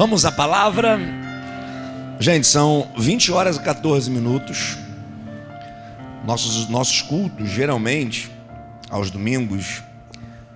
Vamos 0.00 0.24
à 0.24 0.32
palavra. 0.32 0.98
Gente, 2.18 2.46
são 2.46 2.90
20 2.96 3.32
horas 3.32 3.58
e 3.58 3.60
14 3.60 4.10
minutos. 4.10 4.78
Nossos, 6.24 6.70
nossos 6.70 7.02
cultos, 7.02 7.50
geralmente, 7.50 8.30
aos 8.88 9.10
domingos, 9.10 9.82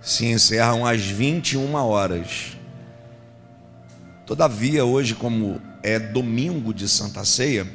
se 0.00 0.24
encerram 0.24 0.86
às 0.86 1.02
21 1.02 1.74
horas. 1.74 2.56
Todavia, 4.24 4.82
hoje, 4.82 5.14
como 5.14 5.60
é 5.82 5.98
domingo 5.98 6.72
de 6.72 6.88
Santa 6.88 7.22
Ceia, 7.22 7.66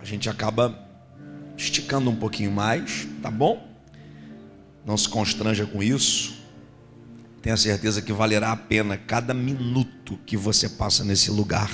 a 0.00 0.04
gente 0.06 0.30
acaba 0.30 0.74
esticando 1.58 2.08
um 2.08 2.16
pouquinho 2.16 2.52
mais, 2.52 3.06
tá 3.20 3.30
bom? 3.30 3.68
Não 4.86 4.96
se 4.96 5.10
constranja 5.10 5.66
com 5.66 5.82
isso. 5.82 6.39
Tenha 7.42 7.56
certeza 7.56 8.02
que 8.02 8.12
valerá 8.12 8.52
a 8.52 8.56
pena 8.56 8.98
cada 8.98 9.32
minuto 9.32 10.18
que 10.26 10.36
você 10.36 10.68
passa 10.68 11.02
nesse 11.02 11.30
lugar. 11.30 11.70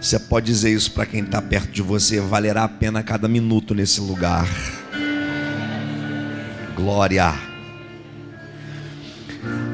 Você 0.00 0.18
pode 0.18 0.46
dizer 0.46 0.72
isso 0.72 0.92
para 0.92 1.04
quem 1.04 1.24
está 1.24 1.42
perto 1.42 1.72
de 1.72 1.82
você: 1.82 2.20
valerá 2.20 2.64
a 2.64 2.68
pena 2.68 3.02
cada 3.02 3.26
minuto 3.26 3.74
nesse 3.74 4.00
lugar. 4.00 4.48
Glória. 6.76 7.34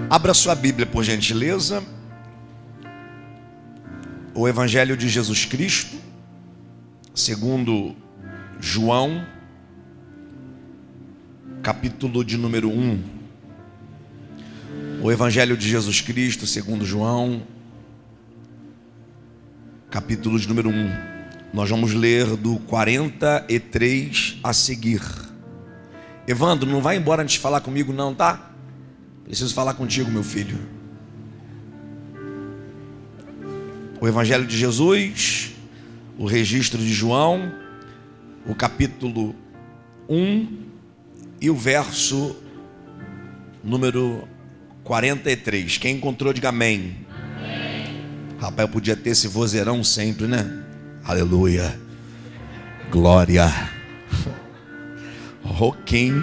Abra 0.09 0.33
sua 0.33 0.55
Bíblia, 0.55 0.87
por 0.87 1.05
gentileza. 1.05 1.83
O 4.35 4.49
Evangelho 4.49 4.97
de 4.97 5.09
Jesus 5.09 5.45
Cristo, 5.45 5.97
segundo 7.15 7.95
João, 8.61 9.27
capítulo 11.63 12.25
de 12.25 12.37
número 12.39 12.71
1. 12.71 13.18
O 15.01 15.13
Evangelho 15.13 15.57
de 15.57 15.69
Jesus 15.69 16.01
Cristo, 16.01 16.45
segundo 16.45 16.85
João, 16.85 17.45
capítulo 19.89 20.37
de 20.41 20.49
número 20.49 20.71
1. 20.71 20.91
Nós 21.53 21.71
vamos 21.71 21.95
ler 21.95 22.27
do 22.37 22.57
43 22.61 24.39
a 24.43 24.53
seguir. 24.53 25.01
Evandro, 26.27 26.69
não 26.69 26.83
vai 26.83 26.97
embora 26.97 27.23
antes 27.23 27.35
de 27.35 27.41
falar 27.41 27.61
comigo, 27.61 27.93
não, 27.93 28.13
tá? 28.13 28.51
Preciso 29.25 29.55
falar 29.55 29.75
contigo, 29.75 30.11
meu 30.11 30.25
filho. 30.25 30.59
O 34.01 34.09
Evangelho 34.09 34.47
de 34.47 34.59
Jesus, 34.59 35.53
o 36.19 36.27
registro 36.27 36.81
de 36.81 36.93
João, 36.93 37.53
o 38.45 38.55
capítulo 38.55 39.33
1 40.09 40.65
e 41.41 41.49
o 41.49 41.55
verso 41.55 42.35
número 43.63 44.27
43. 44.89 45.77
Quem 45.77 45.97
encontrou, 45.97 46.33
diga 46.33 46.49
amém. 46.49 46.97
amém. 47.37 48.37
Rapaz, 48.41 48.67
eu 48.67 48.73
podia 48.73 48.97
ter 48.97 49.11
esse 49.11 49.29
vozeirão 49.29 49.85
sempre, 49.85 50.27
né? 50.27 50.65
Aleluia. 51.05 51.79
Glória. 52.91 53.53
Roquim. 55.45 56.15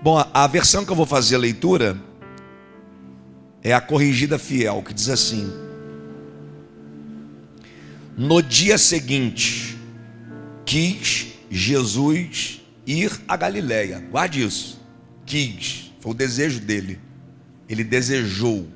Bom, 0.00 0.24
a 0.32 0.46
versão 0.46 0.84
que 0.84 0.92
eu 0.92 0.96
vou 0.96 1.06
fazer 1.06 1.34
a 1.34 1.38
leitura 1.38 2.00
é 3.60 3.72
a 3.72 3.80
corrigida 3.80 4.38
fiel, 4.38 4.80
que 4.80 4.94
diz 4.94 5.08
assim: 5.08 5.52
No 8.16 8.40
dia 8.40 8.78
seguinte, 8.78 9.76
quis 10.64 11.34
Jesus 11.50 12.62
ir 12.86 13.10
a 13.26 13.36
Galiléia. 13.36 13.98
Guarde 14.08 14.44
isso 14.44 14.83
quis, 15.26 15.92
foi 16.00 16.12
o 16.12 16.14
desejo 16.14 16.60
dele. 16.60 16.98
Ele 17.68 17.82
desejou 17.82 18.68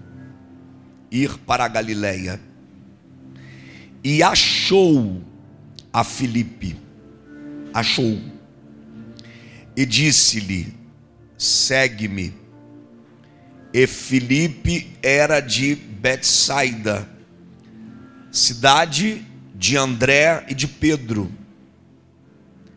ir 1.10 1.38
para 1.38 1.64
a 1.64 1.68
Galileia 1.68 2.40
e 4.02 4.22
achou 4.22 5.22
a 5.92 6.04
Filipe. 6.04 6.76
Achou. 7.72 8.18
E 9.76 9.84
disse-lhe: 9.84 10.74
Segue-me. 11.36 12.32
E 13.72 13.86
Filipe 13.86 14.96
era 15.02 15.40
de 15.40 15.74
Betsaida, 15.74 17.08
cidade 18.32 19.24
de 19.54 19.76
André 19.76 20.46
e 20.48 20.54
de 20.54 20.66
Pedro. 20.66 21.30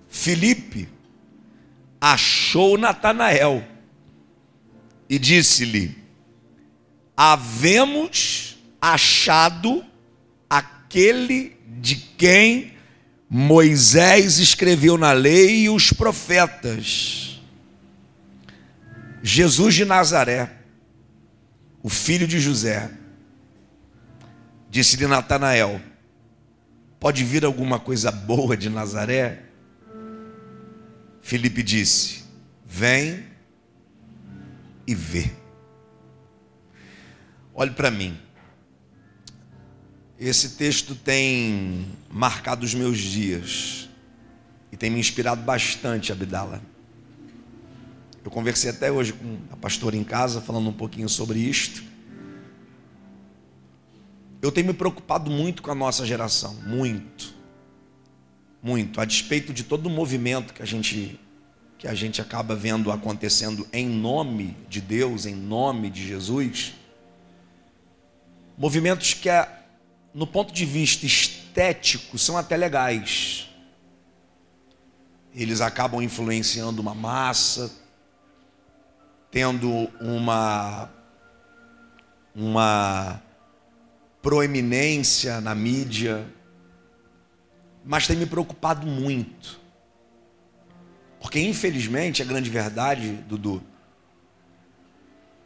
Filipe 0.09 0.89
achou 2.01 2.79
Natanael 2.79 3.63
e 5.07 5.19
disse-lhe: 5.19 5.95
Havemos 7.15 8.57
achado 8.81 9.85
aquele 10.49 11.55
de 11.79 11.95
quem 11.95 12.73
Moisés 13.29 14.39
escreveu 14.39 14.97
na 14.97 15.11
lei 15.11 15.65
e 15.65 15.69
os 15.69 15.93
profetas, 15.93 17.39
Jesus 19.21 19.75
de 19.75 19.85
Nazaré, 19.85 20.51
o 21.83 21.89
filho 21.89 22.27
de 22.27 22.39
José. 22.39 22.89
Disse-lhe 24.69 25.05
Natanael: 25.05 25.79
Pode 26.99 27.23
vir 27.23 27.45
alguma 27.45 27.79
coisa 27.79 28.11
boa 28.11 28.57
de 28.57 28.69
Nazaré? 28.69 29.50
Felipe 31.21 31.61
disse: 31.63 32.23
Vem 32.65 33.23
e 34.87 34.95
vê. 34.95 35.31
Olhe 37.53 37.71
para 37.71 37.91
mim. 37.91 38.17
Esse 40.19 40.49
texto 40.51 40.93
tem 40.93 41.87
marcado 42.09 42.65
os 42.65 42.73
meus 42.73 42.97
dias 42.97 43.89
e 44.71 44.77
tem 44.77 44.89
me 44.89 44.99
inspirado 44.99 45.41
bastante, 45.41 46.11
Abdala. 46.11 46.61
Eu 48.23 48.29
conversei 48.29 48.69
até 48.69 48.91
hoje 48.91 49.13
com 49.13 49.39
a 49.51 49.57
pastora 49.57 49.95
em 49.95 50.03
casa, 50.03 50.39
falando 50.41 50.69
um 50.69 50.73
pouquinho 50.73 51.09
sobre 51.09 51.39
isto. 51.39 51.83
Eu 54.41 54.51
tenho 54.51 54.67
me 54.67 54.73
preocupado 54.73 55.31
muito 55.31 55.63
com 55.63 55.71
a 55.71 55.75
nossa 55.75 56.05
geração, 56.05 56.53
muito 56.53 57.40
muito, 58.61 59.01
a 59.01 59.05
despeito 59.05 59.51
de 59.53 59.63
todo 59.63 59.87
o 59.87 59.89
movimento 59.89 60.53
que 60.53 60.61
a 60.61 60.65
gente 60.65 61.19
que 61.77 61.87
a 61.87 61.95
gente 61.95 62.21
acaba 62.21 62.55
vendo 62.55 62.91
acontecendo 62.91 63.67
em 63.73 63.89
nome 63.89 64.55
de 64.69 64.79
Deus, 64.79 65.25
em 65.25 65.33
nome 65.33 65.89
de 65.89 66.07
Jesus, 66.07 66.75
movimentos 68.55 69.15
que 69.15 69.29
no 70.13 70.27
ponto 70.27 70.53
de 70.53 70.63
vista 70.63 71.07
estético 71.07 72.19
são 72.19 72.37
até 72.37 72.55
legais. 72.55 73.49
Eles 75.33 75.59
acabam 75.59 76.03
influenciando 76.03 76.83
uma 76.83 76.93
massa, 76.93 77.71
tendo 79.31 79.89
uma 79.99 80.87
uma 82.35 83.21
proeminência 84.21 85.41
na 85.41 85.55
mídia, 85.55 86.25
mas 87.83 88.07
tem 88.07 88.15
me 88.15 88.25
preocupado 88.25 88.85
muito. 88.85 89.59
Porque, 91.19 91.39
infelizmente, 91.39 92.21
a 92.21 92.25
grande 92.25 92.49
verdade, 92.49 93.13
Dudu, 93.27 93.63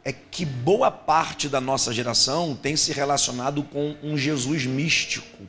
é 0.04 0.12
que 0.12 0.44
boa 0.44 0.90
parte 0.90 1.48
da 1.48 1.60
nossa 1.60 1.92
geração 1.92 2.54
tem 2.54 2.76
se 2.76 2.92
relacionado 2.92 3.62
com 3.62 3.96
um 4.02 4.16
Jesus 4.16 4.64
místico. 4.64 5.46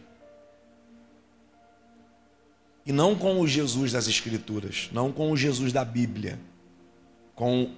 E 2.86 2.92
não 2.92 3.16
com 3.16 3.40
o 3.40 3.48
Jesus 3.48 3.92
das 3.92 4.08
Escrituras, 4.08 4.90
não 4.92 5.12
com 5.12 5.32
o 5.32 5.38
Jesus 5.38 5.72
da 5.72 5.86
Bíblia, 5.86 6.40
com 7.36 7.72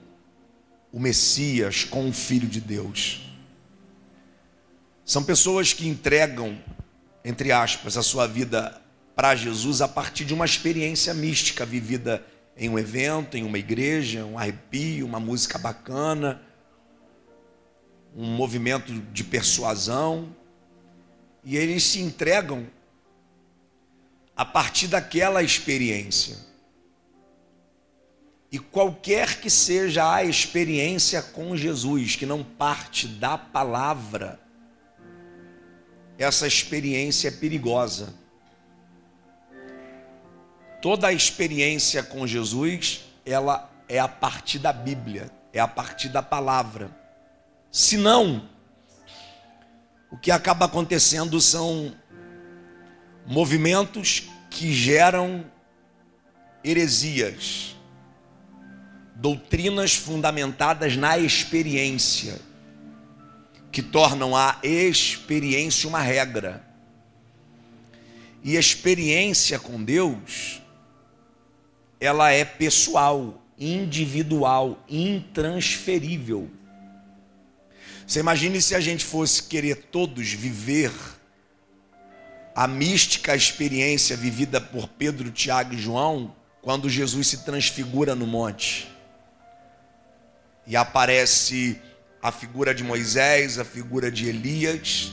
o 0.91 0.99
Messias, 0.99 1.83
com 1.83 2.07
o 2.07 2.13
Filho 2.13 2.47
de 2.47 2.61
Deus. 2.61 3.21
São 5.03 5.23
pessoas 5.23 5.73
que 5.73 5.87
entregam, 5.87 6.57
entre 7.25 7.51
aspas, 7.51 7.97
a 7.97 8.03
sua 8.03 8.27
vida 8.27 8.79
para 9.19 9.35
Jesus 9.35 9.81
a 9.81 9.87
partir 9.89 10.23
de 10.23 10.33
uma 10.33 10.45
experiência 10.45 11.13
mística 11.13 11.65
vivida 11.65 12.25
em 12.55 12.69
um 12.69 12.79
evento, 12.79 13.35
em 13.35 13.43
uma 13.43 13.59
igreja, 13.59 14.23
um 14.23 14.39
arrepio, 14.39 15.05
uma 15.05 15.19
música 15.19 15.57
bacana, 15.57 16.41
um 18.15 18.23
movimento 18.23 18.93
de 18.93 19.25
persuasão, 19.25 20.33
e 21.43 21.57
eles 21.57 21.83
se 21.83 21.99
entregam 21.99 22.65
a 24.37 24.45
partir 24.45 24.87
daquela 24.87 25.43
experiência. 25.43 26.37
E 28.49 28.57
qualquer 28.57 29.41
que 29.41 29.49
seja 29.49 30.15
a 30.15 30.23
experiência 30.23 31.21
com 31.21 31.57
Jesus, 31.57 32.15
que 32.15 32.25
não 32.25 32.41
parte 32.41 33.05
da 33.05 33.37
palavra, 33.37 34.39
essa 36.17 36.47
experiência 36.47 37.27
é 37.27 37.31
perigosa 37.31 38.17
Toda 40.81 41.07
a 41.07 41.13
experiência 41.13 42.01
com 42.01 42.25
Jesus, 42.25 43.01
ela 43.25 43.69
é 43.87 43.99
a 43.99 44.07
partir 44.07 44.59
da 44.59 44.71
Bíblia, 44.71 45.31
é 45.51 45.59
a 45.59 45.67
partir 45.67 46.09
da 46.09 46.21
palavra. 46.21 46.89
Se 47.71 47.97
não, 47.97 48.47
que 50.21 50.31
acaba 50.31 50.65
acontecendo 50.65 51.39
são 51.39 51.93
movimentos 53.25 54.23
que 54.49 54.73
geram 54.73 55.45
heresias, 56.63 57.75
doutrinas 59.15 59.93
fundamentadas 59.93 60.97
na 60.97 61.17
experiência, 61.17 62.39
que 63.71 63.81
tornam 63.81 64.35
a 64.35 64.57
experiência 64.63 65.87
uma 65.87 66.01
regra. 66.01 66.67
E 68.43 68.55
experiência 68.55 69.59
com 69.59 69.83
Deus, 69.83 70.58
ela 71.99 72.31
é 72.31 72.45
pessoal, 72.45 73.43
individual, 73.57 74.83
intransferível. 74.87 76.49
Você 78.07 78.21
imagine 78.21 78.61
se 78.61 78.73
a 78.73 78.79
gente 78.79 79.03
fosse 79.03 79.43
querer 79.43 79.75
todos 79.91 80.31
viver 80.31 80.91
a 82.55 82.67
mística 82.67 83.35
experiência 83.35 84.17
vivida 84.17 84.59
por 84.59 84.87
Pedro, 84.87 85.29
Tiago 85.31 85.73
e 85.73 85.77
João, 85.77 86.35
quando 86.61 86.89
Jesus 86.89 87.27
se 87.27 87.45
transfigura 87.45 88.15
no 88.15 88.25
monte. 88.25 88.89
E 90.65 90.75
aparece 90.75 91.79
a 92.21 92.31
figura 92.31 92.73
de 92.73 92.83
Moisés, 92.83 93.59
a 93.59 93.65
figura 93.65 94.11
de 94.11 94.27
Elias. 94.27 95.11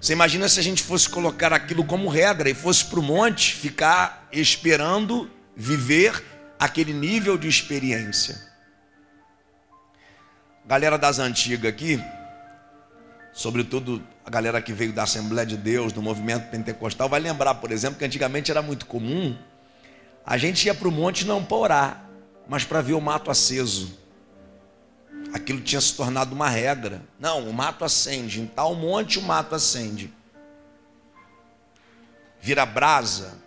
Você 0.00 0.12
imagina 0.12 0.48
se 0.48 0.60
a 0.60 0.62
gente 0.62 0.82
fosse 0.82 1.08
colocar 1.08 1.52
aquilo 1.52 1.84
como 1.84 2.08
regra 2.08 2.48
e 2.50 2.54
fosse 2.54 2.84
para 2.84 3.00
o 3.00 3.02
monte 3.02 3.54
ficar 3.54 4.28
esperando 4.32 5.30
viver 5.56 6.22
aquele 6.58 6.92
nível 6.92 7.36
de 7.36 7.48
experiência. 7.48 8.40
Galera 10.64 10.96
das 10.96 11.18
antigas 11.18 11.70
aqui, 11.70 12.02
sobretudo 13.32 14.02
a 14.24 14.30
galera 14.30 14.62
que 14.62 14.72
veio 14.72 14.92
da 14.92 15.02
Assembleia 15.02 15.46
de 15.46 15.56
Deus, 15.56 15.92
do 15.92 16.00
movimento 16.00 16.50
pentecostal, 16.50 17.08
vai 17.08 17.20
lembrar, 17.20 17.54
por 17.56 17.72
exemplo, 17.72 17.98
que 17.98 18.04
antigamente 18.04 18.50
era 18.50 18.62
muito 18.62 18.86
comum 18.86 19.36
a 20.24 20.36
gente 20.36 20.66
ia 20.66 20.74
para 20.74 20.88
o 20.88 20.92
monte 20.92 21.26
não 21.26 21.44
para 21.44 21.56
orar, 21.56 22.10
mas 22.48 22.64
para 22.64 22.80
ver 22.80 22.94
o 22.94 23.00
mato 23.00 23.30
aceso. 23.30 23.98
Aquilo 25.32 25.60
tinha 25.60 25.80
se 25.80 25.94
tornado 25.94 26.34
uma 26.34 26.48
regra. 26.48 27.02
Não, 27.18 27.48
o 27.48 27.52
mato 27.52 27.84
acende, 27.84 28.40
em 28.40 28.46
tal 28.46 28.74
monte 28.74 29.18
o 29.18 29.22
mato 29.22 29.54
acende. 29.54 30.12
Vira 32.40 32.64
brasa. 32.64 33.41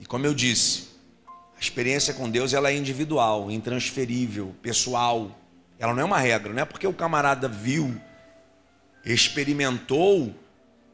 E 0.00 0.06
como 0.06 0.26
eu 0.26 0.34
disse, 0.34 0.88
a 1.56 1.60
experiência 1.60 2.14
com 2.14 2.30
Deus 2.30 2.54
ela 2.54 2.70
é 2.70 2.76
individual, 2.76 3.50
intransferível, 3.50 4.54
pessoal. 4.62 5.36
Ela 5.78 5.92
não 5.92 6.02
é 6.02 6.04
uma 6.04 6.18
regra, 6.18 6.52
não 6.52 6.62
é 6.62 6.64
porque 6.64 6.86
o 6.86 6.92
camarada 6.92 7.48
viu, 7.48 8.00
experimentou, 9.04 10.34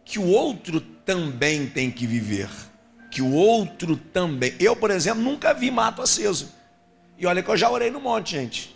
que 0.04 0.18
o 0.18 0.26
outro 0.26 0.80
também 0.80 1.66
tem 1.66 1.90
que 1.90 2.06
viver. 2.06 2.48
Que 3.10 3.22
o 3.22 3.32
outro 3.32 3.96
também. 3.96 4.54
Eu, 4.58 4.74
por 4.74 4.90
exemplo, 4.90 5.22
nunca 5.22 5.54
vi 5.54 5.70
mato 5.70 6.02
aceso. 6.02 6.52
E 7.16 7.26
olha 7.26 7.42
que 7.42 7.48
eu 7.48 7.56
já 7.56 7.70
orei 7.70 7.90
no 7.90 8.00
monte, 8.00 8.32
gente. 8.32 8.74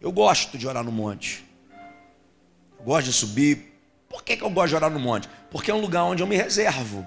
Eu 0.00 0.10
gosto 0.10 0.56
de 0.56 0.66
orar 0.66 0.82
no 0.82 0.92
monte. 0.92 1.44
Eu 2.78 2.84
gosto 2.84 3.06
de 3.06 3.12
subir. 3.12 3.74
Por 4.08 4.22
que, 4.22 4.36
que 4.36 4.42
eu 4.42 4.50
gosto 4.50 4.70
de 4.70 4.76
orar 4.76 4.90
no 4.90 5.00
monte? 5.00 5.28
Porque 5.50 5.70
é 5.70 5.74
um 5.74 5.80
lugar 5.80 6.04
onde 6.04 6.22
eu 6.22 6.26
me 6.26 6.36
reservo. 6.36 7.06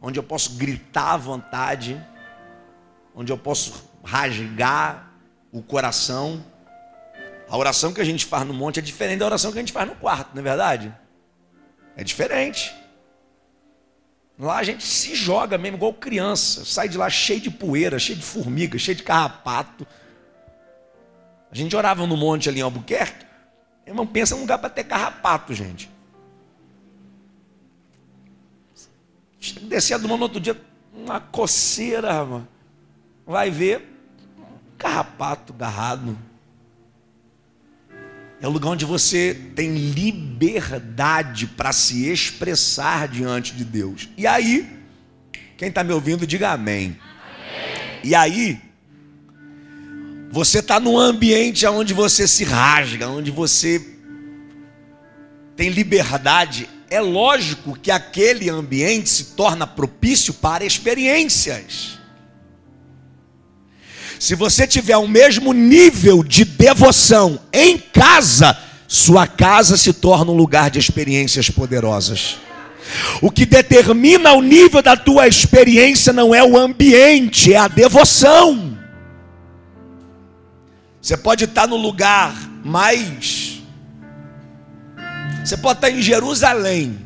Onde 0.00 0.18
eu 0.18 0.22
posso 0.22 0.52
gritar 0.56 1.12
à 1.12 1.16
vontade 1.16 2.00
onde 3.16 3.32
eu 3.32 3.38
posso 3.38 3.82
rasgar 4.04 5.10
o 5.50 5.62
coração. 5.62 6.44
A 7.48 7.56
oração 7.56 7.92
que 7.94 8.00
a 8.00 8.04
gente 8.04 8.26
faz 8.26 8.46
no 8.46 8.52
monte 8.52 8.78
é 8.78 8.82
diferente 8.82 9.20
da 9.20 9.26
oração 9.26 9.50
que 9.50 9.58
a 9.58 9.62
gente 9.62 9.72
faz 9.72 9.88
no 9.88 9.94
quarto, 9.96 10.34
não 10.34 10.40
é 10.40 10.44
verdade? 10.44 10.94
É 11.96 12.04
diferente. 12.04 12.74
Lá 14.38 14.58
a 14.58 14.62
gente 14.62 14.84
se 14.84 15.14
joga 15.14 15.56
mesmo 15.56 15.78
igual 15.78 15.94
criança, 15.94 16.62
sai 16.66 16.90
de 16.90 16.98
lá 16.98 17.08
cheio 17.08 17.40
de 17.40 17.50
poeira, 17.50 17.98
cheio 17.98 18.18
de 18.18 18.24
formiga, 18.24 18.78
cheio 18.78 18.96
de 18.96 19.02
carrapato. 19.02 19.86
A 21.50 21.54
gente 21.54 21.74
orava 21.74 22.06
no 22.06 22.18
monte 22.18 22.50
ali 22.50 22.58
em 22.58 22.62
Albuquerque. 22.62 23.24
Irmão, 23.86 24.06
pensa 24.06 24.34
num 24.34 24.42
lugar 24.42 24.58
para 24.58 24.68
ter 24.68 24.84
carrapato, 24.84 25.54
gente. 25.54 25.88
Descia 29.52 29.98
do 29.98 30.08
no 30.08 30.18
outro 30.18 30.40
dia, 30.40 30.60
uma 30.92 31.20
coceira, 31.20 32.24
mano 32.24 32.48
vai 33.26 33.50
ver 33.50 33.82
um 34.38 34.76
carrapato 34.78 35.52
garrado. 35.52 36.16
É 38.40 38.46
o 38.46 38.50
lugar 38.50 38.70
onde 38.70 38.84
você 38.84 39.34
tem 39.56 39.74
liberdade 39.74 41.46
para 41.46 41.72
se 41.72 42.08
expressar 42.08 43.08
diante 43.08 43.54
de 43.54 43.64
Deus. 43.64 44.08
E 44.16 44.26
aí, 44.26 44.78
quem 45.56 45.68
está 45.68 45.82
me 45.82 45.92
ouvindo, 45.92 46.26
diga 46.26 46.50
amém. 46.50 46.98
amém. 47.00 48.00
E 48.04 48.14
aí, 48.14 48.60
você 50.30 50.58
está 50.58 50.78
num 50.78 50.98
ambiente 50.98 51.66
onde 51.66 51.94
você 51.94 52.28
se 52.28 52.44
rasga, 52.44 53.08
onde 53.08 53.30
você 53.30 53.84
tem 55.56 55.70
liberdade. 55.70 56.68
É 56.90 57.00
lógico 57.00 57.76
que 57.76 57.90
aquele 57.90 58.48
ambiente 58.48 59.08
se 59.08 59.24
torna 59.36 59.66
propício 59.66 60.34
para 60.34 60.64
experiências. 60.64 61.98
Se 64.18 64.34
você 64.34 64.66
tiver 64.66 64.96
o 64.96 65.08
mesmo 65.08 65.52
nível 65.52 66.22
de 66.22 66.44
devoção 66.44 67.40
em 67.52 67.76
casa, 67.76 68.56
sua 68.88 69.26
casa 69.26 69.76
se 69.76 69.92
torna 69.92 70.30
um 70.30 70.36
lugar 70.36 70.70
de 70.70 70.78
experiências 70.78 71.50
poderosas. 71.50 72.38
O 73.20 73.30
que 73.30 73.44
determina 73.44 74.32
o 74.32 74.40
nível 74.40 74.80
da 74.80 74.96
tua 74.96 75.26
experiência 75.26 76.12
não 76.12 76.34
é 76.34 76.42
o 76.42 76.56
ambiente, 76.56 77.52
é 77.52 77.56
a 77.56 77.68
devoção. 77.68 78.78
Você 81.00 81.16
pode 81.16 81.44
estar 81.44 81.66
no 81.66 81.76
lugar 81.76 82.34
mais. 82.64 83.35
Você 85.46 85.56
pode 85.56 85.78
estar 85.78 85.90
em 85.90 86.02
Jerusalém, 86.02 86.98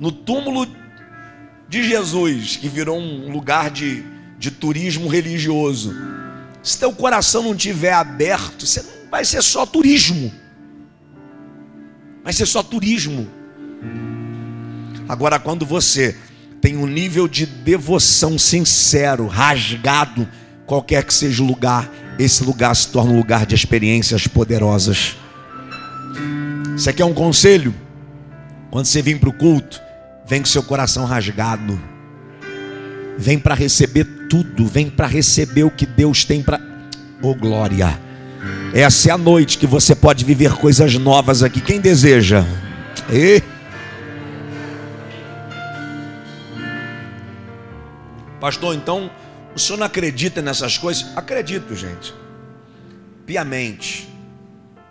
no 0.00 0.10
túmulo 0.10 0.66
de 1.68 1.82
Jesus, 1.82 2.56
que 2.56 2.68
virou 2.68 2.98
um 2.98 3.30
lugar 3.30 3.70
de 3.70 4.04
de 4.44 4.50
turismo 4.50 5.08
religioso. 5.08 5.94
Se 6.62 6.78
teu 6.78 6.92
coração 6.92 7.42
não 7.42 7.56
tiver 7.56 7.94
aberto, 7.94 8.66
você 8.66 8.82
não 8.82 9.10
vai 9.10 9.24
ser 9.24 9.42
só 9.42 9.64
turismo. 9.64 10.30
Vai 12.22 12.32
ser 12.32 12.44
só 12.44 12.62
turismo. 12.62 13.26
Agora, 15.08 15.38
quando 15.38 15.64
você 15.64 16.14
tem 16.60 16.76
um 16.76 16.86
nível 16.86 17.26
de 17.26 17.46
devoção 17.46 18.38
sincero, 18.38 19.26
rasgado, 19.26 20.28
qualquer 20.66 21.04
que 21.04 21.14
seja 21.14 21.42
o 21.42 21.46
lugar, 21.46 21.90
esse 22.18 22.44
lugar 22.44 22.76
se 22.76 22.88
torna 22.88 23.12
um 23.12 23.16
lugar 23.16 23.46
de 23.46 23.54
experiências 23.54 24.26
poderosas. 24.26 25.16
Você 26.76 26.92
quer 26.92 27.04
um 27.04 27.14
conselho? 27.14 27.74
Quando 28.70 28.86
você 28.86 29.00
vir 29.00 29.18
para 29.18 29.28
o 29.28 29.32
culto, 29.32 29.80
vem 30.26 30.40
com 30.40 30.46
seu 30.46 30.62
coração 30.62 31.04
rasgado 31.04 31.94
vem 33.16 33.38
para 33.38 33.54
receber 33.54 34.04
tudo, 34.28 34.66
vem 34.66 34.90
para 34.90 35.06
receber 35.06 35.64
o 35.64 35.70
que 35.70 35.86
Deus 35.86 36.24
tem 36.24 36.42
para. 36.42 36.60
Oh 37.22 37.34
glória! 37.34 37.98
Essa 38.74 39.10
é 39.10 39.12
a 39.12 39.18
noite 39.18 39.56
que 39.56 39.66
você 39.66 39.94
pode 39.94 40.24
viver 40.24 40.52
coisas 40.54 40.94
novas 40.94 41.42
aqui. 41.42 41.60
Quem 41.60 41.80
deseja? 41.80 42.44
E... 43.10 43.42
Pastor, 48.40 48.74
então 48.74 49.10
o 49.54 49.58
senhor 49.58 49.78
não 49.78 49.86
acredita 49.86 50.42
nessas 50.42 50.76
coisas? 50.76 51.06
Acredito, 51.16 51.74
gente. 51.74 52.12
Piamente. 53.24 54.08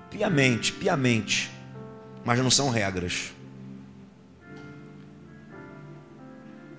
Piamente, 0.09 0.71
piamente. 0.71 1.51
Mas 2.25 2.39
não 2.39 2.49
são 2.49 2.69
regras. 2.69 3.33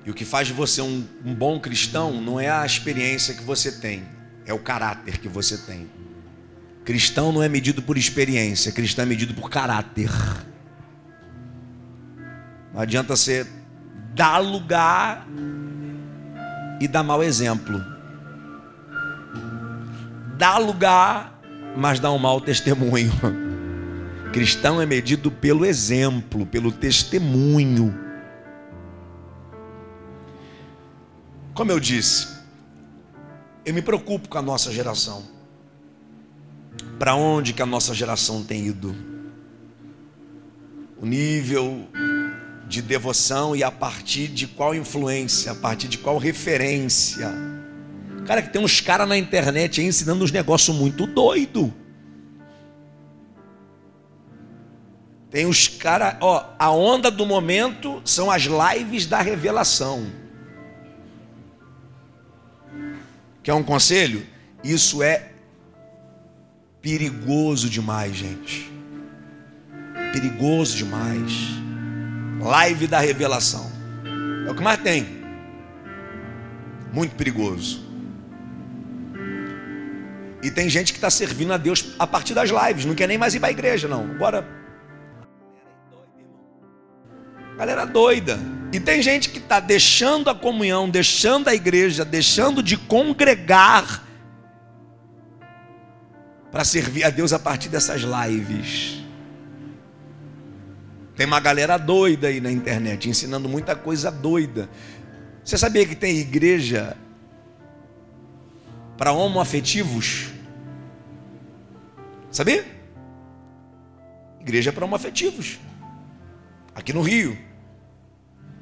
E 0.04 0.10
o 0.10 0.14
que 0.14 0.24
faz 0.24 0.48
de 0.48 0.52
você 0.52 0.82
um, 0.82 1.06
um, 1.24 1.34
bom 1.34 1.58
cristão 1.58 2.20
não 2.20 2.38
é 2.38 2.50
a 2.50 2.66
experiência 2.66 3.34
que 3.34 3.42
você 3.42 3.72
tem, 3.72 4.04
é 4.44 4.52
o 4.52 4.58
caráter 4.58 5.18
que 5.18 5.28
você 5.28 5.56
tem. 5.56 5.88
Cristão 6.84 7.32
não 7.32 7.42
é 7.42 7.48
medido 7.48 7.80
por 7.80 7.96
experiência, 7.96 8.70
cristão 8.70 9.04
é 9.04 9.06
medido 9.06 9.32
por 9.32 9.48
caráter. 9.48 10.10
Não 12.72 12.80
adianta 12.80 13.16
você 13.16 13.46
dar 14.14 14.38
lugar 14.38 15.26
e 16.80 16.86
dar 16.86 17.02
mau 17.02 17.22
exemplo. 17.22 17.82
Dá 20.36 20.58
lugar, 20.58 21.40
mas 21.76 21.98
dá 21.98 22.12
um 22.12 22.18
mau 22.18 22.40
testemunho. 22.40 23.12
Cristão 24.34 24.80
é 24.80 24.84
medido 24.84 25.30
pelo 25.30 25.64
exemplo, 25.64 26.44
pelo 26.44 26.70
testemunho. 26.70 27.94
Como 31.54 31.70
eu 31.70 31.80
disse, 31.80 32.28
eu 33.64 33.72
me 33.72 33.80
preocupo 33.80 34.28
com 34.28 34.36
a 34.36 34.42
nossa 34.42 34.70
geração. 34.70 35.22
Para 36.98 37.14
onde 37.14 37.52
que 37.52 37.62
a 37.62 37.66
nossa 37.66 37.94
geração 37.94 38.42
tem 38.42 38.66
ido? 38.66 39.14
o 41.04 41.06
nível 41.06 41.86
de 42.66 42.80
devoção 42.80 43.54
e 43.54 43.62
a 43.62 43.70
partir 43.70 44.26
de 44.28 44.46
qual 44.46 44.74
influência, 44.74 45.52
a 45.52 45.54
partir 45.54 45.86
de 45.86 45.98
qual 45.98 46.16
referência. 46.16 47.30
Cara, 48.26 48.40
que 48.40 48.50
tem 48.50 48.62
uns 48.62 48.80
caras 48.80 49.06
na 49.06 49.18
internet 49.18 49.82
aí 49.82 49.86
ensinando 49.86 50.24
uns 50.24 50.32
negócios 50.32 50.74
muito 50.74 51.06
doido. 51.06 51.72
Tem 55.34 55.46
os 55.46 55.66
caras, 55.66 56.14
ó, 56.20 56.54
a 56.56 56.70
onda 56.70 57.10
do 57.10 57.26
momento 57.26 58.00
são 58.04 58.30
as 58.30 58.42
lives 58.44 59.04
da 59.04 59.20
revelação. 59.20 60.06
Quer 63.42 63.52
um 63.52 63.64
conselho? 63.64 64.24
Isso 64.62 65.02
é 65.02 65.32
perigoso 66.80 67.68
demais, 67.68 68.14
gente. 68.14 68.72
Perigoso 70.12 70.76
demais. 70.76 71.32
Live 72.40 72.86
da 72.86 73.00
revelação. 73.00 73.72
É 74.46 74.52
o 74.52 74.54
que 74.54 74.62
mais 74.62 74.80
tem. 74.82 75.04
Muito 76.92 77.16
perigoso. 77.16 77.84
E 80.44 80.48
tem 80.48 80.68
gente 80.68 80.92
que 80.92 80.98
está 80.98 81.10
servindo 81.10 81.52
a 81.52 81.56
Deus 81.56 81.92
a 81.98 82.06
partir 82.06 82.34
das 82.34 82.50
lives, 82.50 82.84
não 82.84 82.94
quer 82.94 83.08
nem 83.08 83.18
mais 83.18 83.34
ir 83.34 83.40
para 83.40 83.48
a 83.48 83.52
igreja, 83.52 83.88
não. 83.88 84.12
Agora. 84.12 84.62
Galera 87.56 87.84
doida. 87.84 88.38
E 88.72 88.80
tem 88.80 89.00
gente 89.00 89.28
que 89.28 89.38
está 89.38 89.60
deixando 89.60 90.28
a 90.28 90.34
comunhão, 90.34 90.90
deixando 90.90 91.48
a 91.48 91.54
igreja, 91.54 92.04
deixando 92.04 92.62
de 92.62 92.76
congregar 92.76 94.02
para 96.50 96.64
servir 96.64 97.04
a 97.04 97.10
Deus 97.10 97.32
a 97.32 97.38
partir 97.38 97.68
dessas 97.68 98.02
lives. 98.02 99.04
Tem 101.16 101.26
uma 101.26 101.38
galera 101.38 101.76
doida 101.76 102.26
aí 102.26 102.40
na 102.40 102.50
internet, 102.50 103.08
ensinando 103.08 103.48
muita 103.48 103.76
coisa 103.76 104.10
doida. 104.10 104.68
Você 105.44 105.56
sabia 105.56 105.86
que 105.86 105.94
tem 105.94 106.18
igreja 106.18 106.96
para 108.96 109.12
homoafetivos? 109.12 110.30
Sabia? 112.32 112.64
Igreja 114.40 114.72
para 114.72 114.84
homoafetivos. 114.84 115.60
Aqui 116.74 116.92
no 116.92 117.02
Rio. 117.02 117.38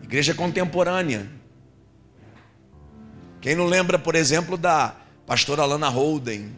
Igreja 0.02 0.35
contemporânea. 0.35 1.26
Quem 3.40 3.57
não 3.57 3.66
lembra, 3.66 3.99
por 3.99 4.14
exemplo, 4.14 4.57
da 4.57 4.95
pastora 5.26 5.64
Lana 5.64 5.88
Holden, 5.88 6.54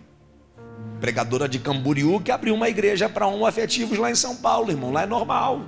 pregadora 1.01 1.49
de 1.49 1.59
Camboriú, 1.59 2.21
que 2.21 2.33
abriu 2.33 2.55
uma 2.55 2.69
igreja 2.69 3.09
para 3.09 3.27
homoafetivos 3.27 3.97
lá 3.97 4.11
em 4.11 4.15
São 4.15 4.37
Paulo, 4.37 4.71
irmão. 4.71 4.93
Lá 4.93 5.03
é 5.03 5.07
normal. 5.07 5.63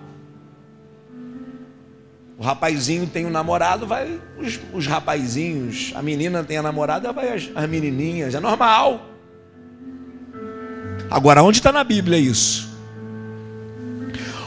O 2.39 2.43
rapazinho 2.43 3.07
tem 3.07 3.25
um 3.25 3.31
namorado, 3.31 3.87
vai 3.87 4.21
os, 4.39 4.61
os 4.73 4.87
rapazinhos. 4.87 5.93
A 5.95 6.03
menina 6.03 6.45
tem 6.45 6.59
a 6.59 6.63
namorada, 6.63 7.13
vai 7.13 7.33
as, 7.33 7.51
as 7.55 7.69
menininhas. 7.69 8.35
É 8.35 8.41
normal. 8.41 9.01
Agora, 11.11 11.43
onde 11.43 11.59
está 11.59 11.73
na 11.73 11.85
Bíblia 11.85 12.19
isso? 12.19 12.66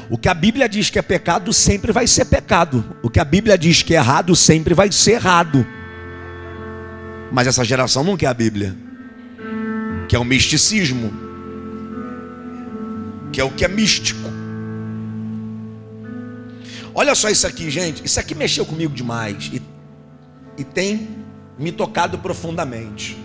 O 0.10 0.18
que 0.18 0.28
a 0.28 0.34
Bíblia 0.34 0.68
diz 0.68 0.90
que 0.90 0.98
é 0.98 1.02
pecado 1.04 1.54
sempre 1.54 1.92
vai 1.92 2.08
ser 2.08 2.26
pecado. 2.26 2.84
O 3.04 3.10
que 3.10 3.20
a 3.20 3.26
Bíblia 3.26 3.58
diz 3.58 3.84
que 3.84 3.94
é 3.94 3.98
errado 3.98 4.36
sempre 4.36 4.74
vai 4.74 4.92
ser 4.92 5.12
errado. 5.12 5.66
Mas 7.32 7.46
essa 7.46 7.64
geração 7.64 8.04
não 8.04 8.18
quer 8.18 8.26
a 8.26 8.34
Bíblia, 8.34 8.76
que 10.08 10.16
é 10.16 10.20
o 10.20 10.26
misticismo, 10.26 11.14
que 13.32 13.40
é 13.40 13.44
o 13.44 13.52
que 13.52 13.64
é 13.64 13.68
místico. 13.68 14.28
Olha 16.96 17.14
só 17.14 17.30
isso 17.30 17.46
aqui, 17.46 17.70
gente. 17.70 18.04
Isso 18.04 18.20
aqui 18.20 18.34
mexeu 18.34 18.66
comigo 18.66 18.94
demais 18.94 19.52
e, 19.54 19.62
e 20.58 20.64
tem 20.64 21.08
me 21.58 21.72
tocado 21.72 22.18
profundamente. 22.18 23.16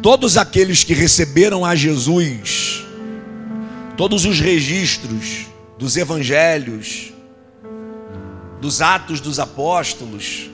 Todos 0.00 0.36
aqueles 0.36 0.84
que 0.84 0.94
receberam 0.94 1.64
a 1.64 1.74
Jesus, 1.74 2.83
todos 3.96 4.24
os 4.24 4.40
registros 4.40 5.46
dos 5.78 5.96
evangelhos, 5.96 7.12
dos 8.60 8.80
atos 8.80 9.20
dos 9.20 9.38
apóstolos, 9.38 10.50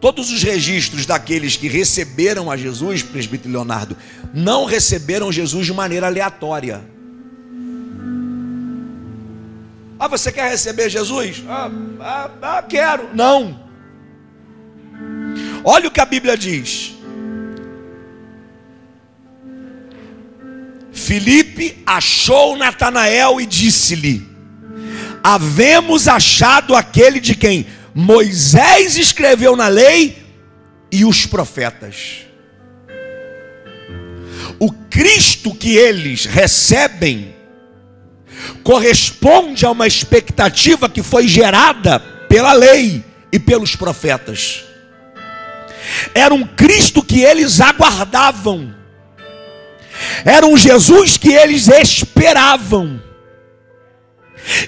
todos 0.00 0.30
os 0.30 0.42
registros 0.42 1.06
daqueles 1.06 1.56
que 1.56 1.68
receberam 1.68 2.50
a 2.50 2.56
Jesus, 2.56 3.02
presbítero 3.02 3.52
Leonardo, 3.52 3.96
não 4.32 4.64
receberam 4.64 5.32
Jesus 5.32 5.66
de 5.66 5.72
maneira 5.72 6.06
aleatória. 6.06 6.84
Ah, 9.98 10.08
você 10.08 10.30
quer 10.30 10.50
receber 10.50 10.90
Jesus? 10.90 11.42
Ah, 11.48 11.70
ah, 12.00 12.30
ah, 12.42 12.62
quero. 12.62 13.14
Não. 13.14 13.66
Olha 15.64 15.88
o 15.88 15.90
que 15.90 16.00
a 16.00 16.04
Bíblia 16.04 16.36
diz. 16.36 16.95
Filipe 21.06 21.78
achou 21.86 22.56
Natanael 22.56 23.40
e 23.40 23.46
disse-lhe: 23.46 24.28
Havemos 25.22 26.08
achado 26.08 26.74
aquele 26.74 27.20
de 27.20 27.36
quem 27.36 27.64
Moisés 27.94 28.96
escreveu 28.96 29.54
na 29.54 29.68
lei 29.68 30.20
e 30.90 31.04
os 31.04 31.24
profetas. 31.24 32.26
O 34.58 34.72
Cristo 34.90 35.54
que 35.54 35.76
eles 35.76 36.24
recebem 36.24 37.36
corresponde 38.64 39.64
a 39.64 39.70
uma 39.70 39.86
expectativa 39.86 40.88
que 40.88 41.04
foi 41.04 41.28
gerada 41.28 42.00
pela 42.00 42.52
lei 42.52 43.04
e 43.30 43.38
pelos 43.38 43.76
profetas. 43.76 44.64
Era 46.12 46.34
um 46.34 46.44
Cristo 46.44 47.00
que 47.00 47.20
eles 47.20 47.60
aguardavam, 47.60 48.74
era 50.24 50.46
um 50.46 50.56
Jesus 50.56 51.16
que 51.16 51.32
eles 51.32 51.68
esperavam, 51.68 53.00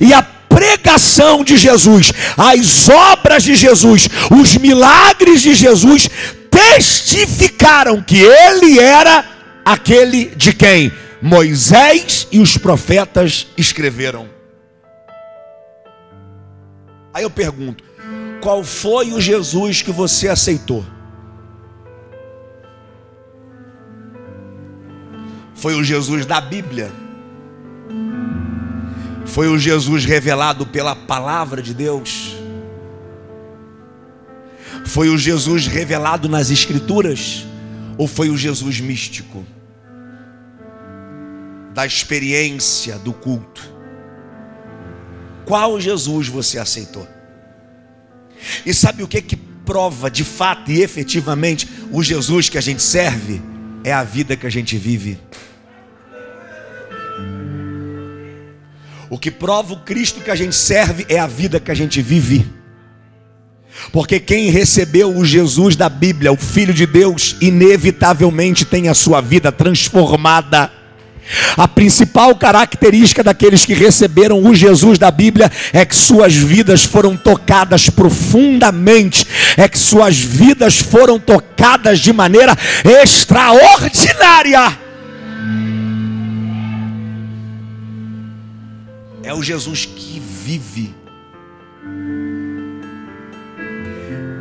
e 0.01 0.13
a 0.13 0.23
pregação 0.23 1.45
de 1.45 1.57
Jesus, 1.57 2.13
as 2.37 2.89
obras 2.89 3.45
de 3.45 3.55
Jesus, 3.55 4.09
os 4.31 4.57
milagres 4.57 5.43
de 5.43 5.55
Jesus 5.55 6.09
testificaram 6.51 8.03
que 8.03 8.19
ele 8.19 8.79
era 8.81 9.25
aquele 9.65 10.27
de 10.35 10.53
quem 10.53 10.93
Moisés 11.21 12.27
e 12.33 12.41
os 12.41 12.57
profetas 12.57 13.47
escreveram. 13.57 14.29
Aí 17.13 17.23
eu 17.23 17.31
pergunto: 17.31 17.85
qual 18.41 18.65
foi 18.65 19.13
o 19.13 19.21
Jesus 19.21 19.83
que 19.83 19.93
você 19.93 20.29
aceitou? 20.29 20.85
Foi 25.59 25.75
o 25.75 25.85
Jesus 25.85 26.25
da 26.25 26.41
Bíblia? 26.41 26.91
Foi 29.27 29.49
o 29.49 29.59
Jesus 29.59 30.05
revelado 30.05 30.67
pela 30.67 30.97
palavra 30.97 31.61
de 31.61 31.75
Deus? 31.75 32.35
Foi 34.87 35.11
o 35.11 35.19
Jesus 35.19 35.67
revelado 35.67 36.29
nas 36.29 36.51
Escrituras? 36.51 37.47
Ou 37.99 38.09
foi 38.09 38.31
o 38.31 38.37
Jesus 38.37 38.81
místico? 38.81 39.45
da 41.79 41.87
experiência 41.87 42.99
do 42.99 43.13
culto. 43.13 43.73
Qual 45.45 45.81
Jesus 45.81 46.27
você 46.27 46.59
aceitou? 46.59 47.07
E 48.67 48.75
sabe 48.75 49.05
o 49.05 49.07
que 49.07 49.23
que 49.23 49.37
prova 49.37 50.11
de 50.11 50.25
fato 50.25 50.73
e 50.73 50.83
efetivamente 50.83 51.69
o 51.93 52.03
Jesus 52.03 52.49
que 52.49 52.59
a 52.59 52.61
gente 52.61 52.83
serve? 52.83 53.41
É 53.85 53.93
a 53.93 54.03
vida 54.05 54.37
que 54.37 54.47
a 54.47 54.51
gente 54.51 54.77
vive. 54.77 55.19
O 59.11 59.19
que 59.19 59.31
prova 59.31 59.73
o 59.73 59.81
Cristo 59.81 60.21
que 60.21 60.31
a 60.31 60.37
gente 60.37 60.55
serve 60.55 61.07
é 61.09 61.19
a 61.19 61.27
vida 61.27 61.59
que 61.59 61.71
a 61.71 61.75
gente 61.75 62.03
vive. 62.03 62.47
Porque 63.93 64.19
quem 64.21 64.51
recebeu 64.51 65.17
o 65.17 65.25
Jesus 65.25 65.77
da 65.77 65.89
Bíblia, 65.89 66.33
o 66.33 66.37
Filho 66.37 66.75
de 66.75 66.85
Deus, 66.85 67.37
inevitavelmente 67.41 68.65
tem 68.65 68.89
a 68.89 68.95
sua 68.95 69.21
vida 69.21 69.51
transformada. 69.51 70.71
A 71.57 71.69
principal 71.69 72.35
característica 72.37 73.23
daqueles 73.23 73.65
que 73.67 73.75
receberam 73.75 74.43
o 74.43 74.55
Jesus 74.55 74.99
da 74.99 75.11
Bíblia 75.11 75.51
é 75.73 75.85
que 75.85 75.97
suas 75.97 76.35
vidas 76.35 76.85
foram 76.85 77.17
tocadas 77.17 77.91
profundamente, 77.91 79.27
é 79.57 79.69
que 79.69 79.79
suas 79.79 80.19
vidas 80.19 80.79
foram 80.79 81.19
tocadas 81.19 82.01
de 82.01 82.13
maneira 82.13 82.57
extraordinária. 83.03 84.79
É 89.23 89.35
o 89.35 89.43
Jesus 89.43 89.85
que 89.85 90.23
vive. 90.45 90.95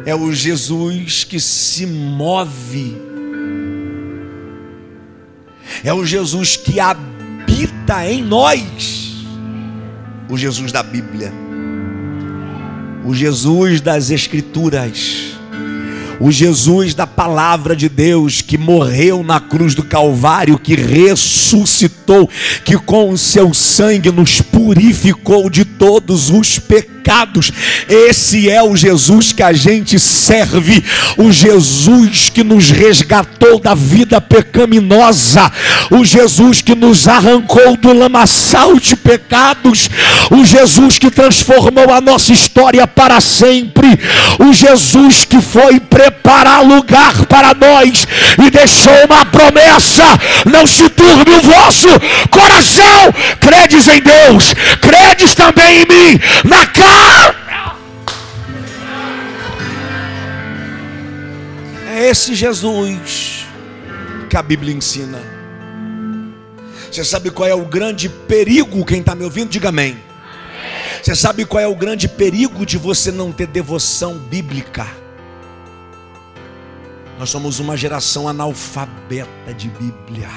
É 0.05 0.15
o 0.15 0.31
Jesus 0.31 1.25
que 1.25 1.37
se 1.37 1.85
move 1.85 3.16
é 5.83 5.93
o 5.93 6.05
Jesus 6.05 6.55
que 6.55 6.79
habita 6.79 8.07
em 8.09 8.23
nós. 8.23 9.25
O 10.29 10.37
Jesus 10.37 10.71
da 10.71 10.83
Bíblia, 10.83 11.31
o 13.05 13.15
Jesus 13.15 13.79
das 13.79 14.09
Escrituras 14.09 15.37
o 16.19 16.31
Jesus 16.31 16.93
da 16.93 17.05
palavra 17.05 17.75
de 17.75 17.87
Deus 17.87 18.41
que 18.41 18.57
morreu 18.57 19.23
na 19.23 19.39
cruz 19.39 19.75
do 19.75 19.83
Calvário, 19.83 20.57
que 20.57 20.75
ressuscitou, 20.75 22.29
que 22.63 22.77
com 22.77 23.11
o 23.11 23.17
seu 23.17 23.53
sangue 23.53 24.11
nos 24.11 24.41
purificou 24.41 25.49
de 25.49 25.63
todos 25.63 26.29
os 26.29 26.59
pecados. 26.59 26.96
Esse 27.87 28.49
é 28.49 28.61
o 28.61 28.75
Jesus 28.75 29.31
que 29.31 29.43
a 29.43 29.53
gente 29.53 29.99
serve, 29.99 30.83
o 31.17 31.31
Jesus 31.31 32.29
que 32.29 32.43
nos 32.43 32.69
resgatou 32.69 33.59
da 33.59 33.73
vida 33.73 34.19
pecaminosa, 34.19 35.51
o 35.91 36.03
Jesus 36.03 36.61
que 36.61 36.75
nos 36.75 37.07
arrancou 37.07 37.77
do 37.77 37.93
lamaçal 37.93 38.79
de 38.79 38.95
pecados, 38.95 39.89
o 40.31 40.45
Jesus 40.45 40.99
que 40.99 41.09
transformou 41.09 41.91
a 41.91 42.01
nossa 42.01 42.33
história 42.33 42.85
para 42.85 43.21
sempre, 43.21 43.87
o 44.39 44.53
Jesus 44.53 45.23
que 45.25 45.41
foi 45.41 45.79
preparar 45.79 46.63
lugar 46.63 47.25
para 47.25 47.53
nós 47.53 48.07
e 48.45 48.49
deixou 48.49 48.93
uma 49.05 49.25
promessa: 49.25 50.03
não 50.45 50.65
se 50.67 50.89
turbe 50.89 51.31
o 51.31 51.41
vosso 51.41 51.87
coração. 52.29 53.13
Credes 53.39 53.87
em 53.87 54.01
Deus, 54.01 54.53
credes 54.81 55.35
também 55.35 55.81
em 55.81 55.85
mim, 55.85 56.19
na 56.43 56.65
carne. 56.65 56.96
É 61.97 62.09
esse 62.09 62.35
Jesus 62.35 63.47
que 64.29 64.37
a 64.37 64.43
Bíblia 64.43 64.71
ensina. 64.71 65.19
Você 66.91 67.03
sabe 67.03 67.31
qual 67.31 67.49
é 67.49 67.55
o 67.55 67.65
grande 67.65 68.07
perigo? 68.07 68.85
Quem 68.85 68.99
está 68.99 69.15
me 69.15 69.23
ouvindo, 69.23 69.49
diga 69.49 69.69
amém. 69.69 69.97
Você 71.01 71.15
sabe 71.15 71.43
qual 71.43 71.59
é 71.59 71.65
o 71.65 71.75
grande 71.75 72.07
perigo 72.07 72.67
de 72.67 72.77
você 72.77 73.11
não 73.11 73.31
ter 73.31 73.47
devoção 73.47 74.15
bíblica? 74.15 74.85
Nós 77.17 77.31
somos 77.31 77.59
uma 77.59 77.75
geração 77.75 78.27
analfabeta 78.27 79.51
de 79.57 79.67
Bíblia. 79.67 80.29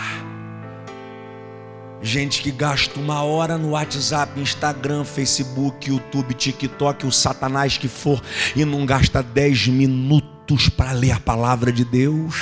Gente 2.01 2.41
que 2.41 2.51
gasta 2.51 2.99
uma 2.99 3.23
hora 3.23 3.59
no 3.59 3.73
WhatsApp, 3.73 4.41
Instagram, 4.41 5.05
Facebook, 5.05 5.91
YouTube, 5.91 6.33
TikTok, 6.33 7.07
o 7.07 7.13
Satanás 7.13 7.77
que 7.77 7.87
for, 7.87 8.23
e 8.57 8.65
não 8.65 8.87
gasta 8.87 9.23
dez 9.23 9.67
minutos 9.67 10.30
para 10.69 10.93
ler 10.93 11.13
a 11.13 11.21
palavra 11.21 11.73
de 11.73 11.85
Deus. 11.85 12.35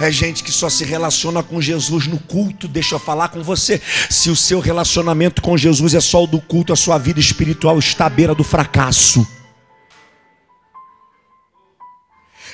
É 0.00 0.10
gente 0.12 0.44
que 0.44 0.52
só 0.52 0.68
se 0.68 0.84
relaciona 0.84 1.42
com 1.42 1.60
Jesus 1.60 2.06
no 2.06 2.18
culto. 2.18 2.68
Deixa 2.68 2.94
eu 2.94 2.98
falar 3.00 3.28
com 3.28 3.42
você. 3.42 3.80
Se 4.08 4.30
o 4.30 4.36
seu 4.36 4.60
relacionamento 4.60 5.42
com 5.42 5.56
Jesus 5.56 5.94
é 5.94 6.00
só 6.00 6.22
o 6.22 6.26
do 6.26 6.40
culto, 6.40 6.72
a 6.72 6.76
sua 6.76 6.98
vida 6.98 7.18
espiritual 7.18 7.78
está 7.78 8.06
à 8.06 8.10
beira 8.10 8.34
do 8.34 8.44
fracasso. 8.44 9.26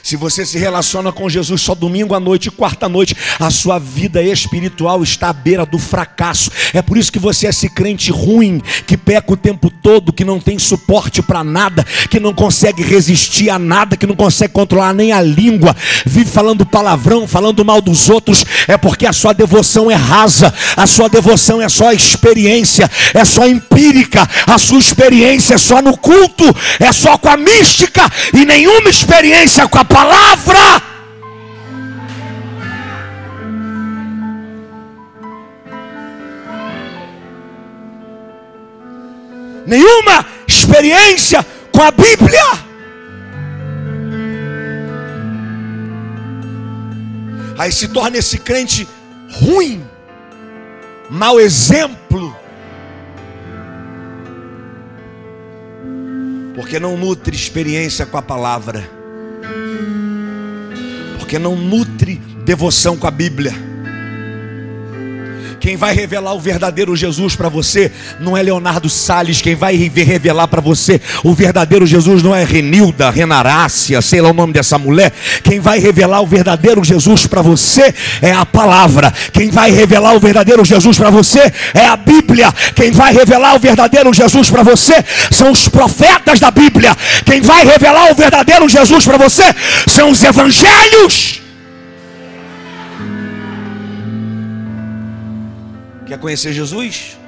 Se 0.05 0.17
você 0.17 0.45
se 0.45 0.59
relaciona 0.59 1.11
com 1.11 1.31
Jesus 1.31 1.63
só 1.63 1.75
domingo 1.75 2.15
à 2.15 2.21
noite 2.21 2.49
e 2.49 2.51
quarta 2.51 2.85
à 2.85 2.89
noite, 2.91 3.17
a 3.39 3.51
sua 3.51 3.79
vida 3.79 4.23
espiritual 4.23 5.03
está 5.03 5.29
à 5.29 5.33
beira 5.33 5.67
do 5.67 5.79
fracasso. 5.79 6.51
É 6.73 6.83
por 6.83 6.97
isso 6.97 7.13
que 7.13 7.19
você 7.19 7.47
é 7.47 7.51
esse 7.51 7.69
crente 7.69 8.11
ruim, 8.11 8.61
que 8.87 8.97
peca 8.97 9.33
o 9.33 9.37
tempo 9.37 9.71
todo, 9.71 10.13
que 10.13 10.25
não 10.25 10.41
tem 10.41 10.59
suporte 10.59 11.23
para 11.23 11.45
nada, 11.45 11.85
que 12.11 12.21
não 12.21 12.33
consegue 12.33 12.83
resistir 12.83 13.51
a 13.51 13.59
nada, 13.59 13.97
que 13.97 14.07
não 14.07 14.17
consegue 14.17 14.53
controlar 14.53 14.93
nem 14.93 15.13
a 15.13 15.21
língua, 15.21 15.75
vive 16.05 16.31
falando 16.31 16.67
palavrão, 16.67 17.27
falando 17.29 17.65
mal 17.65 17.81
dos 17.81 18.09
outros. 18.09 18.45
É 18.67 18.77
porque 18.77 19.07
a 19.07 19.13
sua 19.13 19.33
devoção 19.33 19.91
é 19.91 19.95
rasa, 19.95 20.53
a 20.77 20.87
sua 20.87 21.09
devoção 21.09 21.61
é 21.61 21.69
só 21.69 21.93
experiência, 21.93 22.91
é 23.13 23.25
só 23.25 23.47
empírica, 23.47 24.29
a 24.47 24.59
sua 24.59 24.79
experiência 24.79 25.55
é 25.55 25.59
só 25.59 25.81
no 25.81 25.97
culto, 25.97 26.45
é 26.81 26.93
só 26.93 27.17
com 27.19 27.29
a 27.29 27.37
mística 27.37 28.11
e 28.33 28.45
nenhuma 28.45 28.91
experiência 28.91 29.67
com 29.69 29.79
a 29.79 29.85
palavra. 29.85 30.94
Nenhuma 39.75 40.25
experiência 40.47 41.45
com 41.73 41.83
a 41.83 41.91
Bíblia. 41.91 42.45
Aí 47.59 47.73
se 47.73 47.89
torna 47.89 48.19
esse 48.19 48.39
crente 48.39 48.87
ruim, 49.33 49.85
mau 51.11 51.41
exemplo, 51.41 52.37
porque 56.55 56.79
não 56.79 56.97
nutre 56.97 57.35
experiência 57.35 58.07
com 58.07 58.17
a 58.17 58.23
palavra 58.23 58.89
porque 61.35 61.39
não 61.39 61.57
nutre 61.57 62.17
devoção 62.45 62.97
com 62.97 63.09
a 63.09 63.11
Bíblia. 63.11 63.74
Quem 65.65 65.79
vai 65.79 65.95
revelar 65.95 66.35
o 66.35 66.39
verdadeiro 66.39 66.95
Jesus 66.95 67.35
para 67.35 67.49
você 67.49 67.91
não 68.21 68.37
é 68.37 68.43
Leonardo 68.43 68.91
Salles. 68.91 69.41
Quem 69.41 69.55
vai 69.55 69.75
revelar 69.77 70.47
para 70.47 70.61
você 70.61 71.01
o 71.23 71.33
verdadeiro 71.33 71.87
Jesus 71.87 72.23
não 72.23 72.35
é 72.35 72.45
Renilda, 72.45 73.09
Renarácia, 73.09 74.03
sei 74.03 74.21
lá 74.21 74.29
o 74.29 74.35
nome 74.35 74.53
dessa 74.53 74.77
mulher. 74.77 75.11
Quem 75.43 75.61
vai 75.61 75.79
revelar 75.79 76.21
o 76.21 76.27
verdadeiro 76.27 76.85
Jesus 76.85 77.27
para 77.27 77.41
você 77.41 77.95
é 78.21 78.31
a 78.31 78.45
palavra. 78.45 79.11
Quem 79.33 79.49
vai 79.49 79.71
revelar 79.71 80.15
o 80.15 80.21
verdadeiro 80.21 80.63
Jesus 80.67 80.99
para 80.99 81.09
você 81.09 81.51
é 81.73 81.87
a 81.87 81.97
Bíblia. 81.97 82.53
Quem 82.75 82.93
vai 82.93 83.15
revelar 83.15 83.57
o 83.57 83.59
verdadeiro 83.59 84.13
Jesus 84.13 84.51
para 84.51 84.63
você 84.63 85.03
são 85.33 85.51
os 85.51 85.67
profetas 85.67 86.39
da 86.39 86.51
Bíblia. 86.51 86.95
Quem 87.25 87.41
vai 87.41 87.65
revelar 87.65 88.13
o 88.13 88.15
verdadeiro 88.15 88.69
Jesus 88.69 89.07
para 89.07 89.17
você 89.17 89.45
são 89.89 90.11
os 90.11 90.23
evangelhos. 90.23 91.44
Quer 96.15 96.21
conhecer 96.21 96.53
Jesus? 96.53 97.19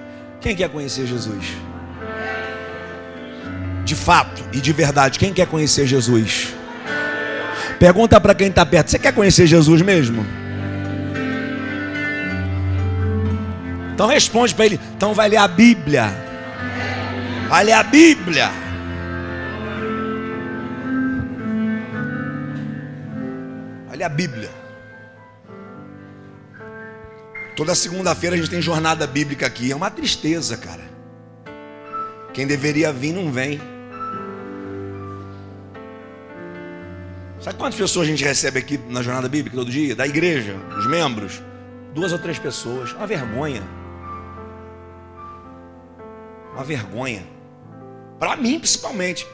Quem 0.40 0.54
quer 0.54 0.68
conhecer 0.68 1.08
Jesus? 1.08 1.44
De 3.84 3.96
fato 3.96 4.44
e 4.52 4.60
de 4.60 4.72
verdade, 4.72 5.18
quem 5.18 5.32
quer 5.32 5.48
conhecer 5.48 5.88
Jesus? 5.88 6.54
Pergunta 7.80 8.20
para 8.20 8.32
quem 8.32 8.46
está 8.46 8.64
perto: 8.64 8.92
Você 8.92 8.98
quer 9.00 9.12
conhecer 9.12 9.44
Jesus 9.44 9.82
mesmo? 9.82 10.24
Então 13.92 14.06
responde 14.06 14.54
para 14.54 14.66
ele: 14.66 14.80
Então 14.96 15.12
vai 15.12 15.30
ler 15.30 15.38
a 15.38 15.48
Bíblia. 15.48 16.04
Vai 17.48 17.64
ler 17.64 17.72
a 17.72 17.82
Bíblia. 17.82 18.52
Vai 23.88 23.96
ler 23.96 24.04
a 24.04 24.08
Bíblia. 24.08 24.65
Toda 27.56 27.74
segunda-feira 27.74 28.36
a 28.36 28.38
gente 28.38 28.50
tem 28.50 28.60
jornada 28.60 29.06
bíblica 29.06 29.46
aqui. 29.46 29.72
É 29.72 29.74
uma 29.74 29.90
tristeza, 29.90 30.58
cara. 30.58 30.84
Quem 32.34 32.46
deveria 32.46 32.92
vir 32.92 33.14
não 33.14 33.32
vem. 33.32 33.58
Sabe 37.40 37.56
quantas 37.56 37.78
pessoas 37.78 38.06
a 38.06 38.10
gente 38.10 38.22
recebe 38.22 38.58
aqui 38.58 38.76
na 38.76 39.00
jornada 39.00 39.26
bíblica 39.26 39.56
todo 39.56 39.70
dia? 39.70 39.96
Da 39.96 40.06
igreja, 40.06 40.54
os 40.76 40.86
membros? 40.86 41.42
Duas 41.94 42.12
ou 42.12 42.18
três 42.18 42.38
pessoas. 42.38 42.92
Uma 42.92 43.06
vergonha. 43.06 43.62
Uma 46.52 46.62
vergonha. 46.62 47.26
Para 48.18 48.36
mim, 48.36 48.58
principalmente. 48.58 49.26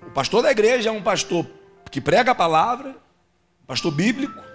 O 0.00 0.10
pastor 0.12 0.42
da 0.42 0.50
igreja 0.50 0.88
é 0.88 0.92
um 0.92 1.02
pastor 1.02 1.44
que 1.90 2.00
prega 2.00 2.30
a 2.30 2.34
palavra, 2.34 2.96
pastor 3.66 3.92
bíblico, 3.92 4.46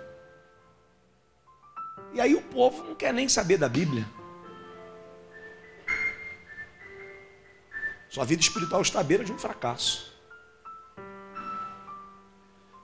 e 2.13 2.21
aí 2.21 2.35
o 2.35 2.41
povo 2.41 2.83
não 2.83 2.95
quer 2.95 3.13
nem 3.13 3.27
saber 3.29 3.57
da 3.57 3.69
Bíblia. 3.69 4.05
Sua 8.09 8.25
vida 8.25 8.41
espiritual 8.41 8.81
está 8.81 8.99
à 8.99 9.03
beira 9.03 9.23
de 9.23 9.31
um 9.31 9.39
fracasso. 9.39 10.11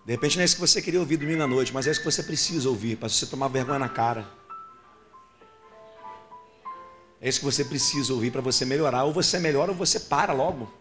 De 0.06 0.13
repente 0.13 0.38
não 0.38 0.42
é 0.44 0.46
isso 0.46 0.56
que 0.56 0.62
você 0.62 0.82
queria 0.82 1.02
ouvir 1.02 1.18
domingo 1.18 1.44
à 1.44 1.48
noite, 1.48 1.74
mas 1.74 1.86
é 1.86 1.92
isso 1.92 2.00
que 2.00 2.10
você 2.10 2.24
precisa 2.24 2.70
ouvir 2.70 2.96
para 2.96 3.10
você 3.10 3.26
tomar 3.26 3.50
vergonha 3.50 3.80
na 3.80 3.90
cara. 3.90 4.26
É 7.20 7.28
isso 7.28 7.40
que 7.40 7.46
você 7.46 7.66
precisa 7.66 8.13
ouvir 8.13 8.32
para 8.32 8.40
você 8.40 8.63
melhorar. 8.63 9.04
Ou 9.04 9.12
você 9.12 9.38
melhora 9.40 9.72
ou 9.72 9.78
você 9.78 10.00
para 10.00 10.32
logo. 10.32 10.72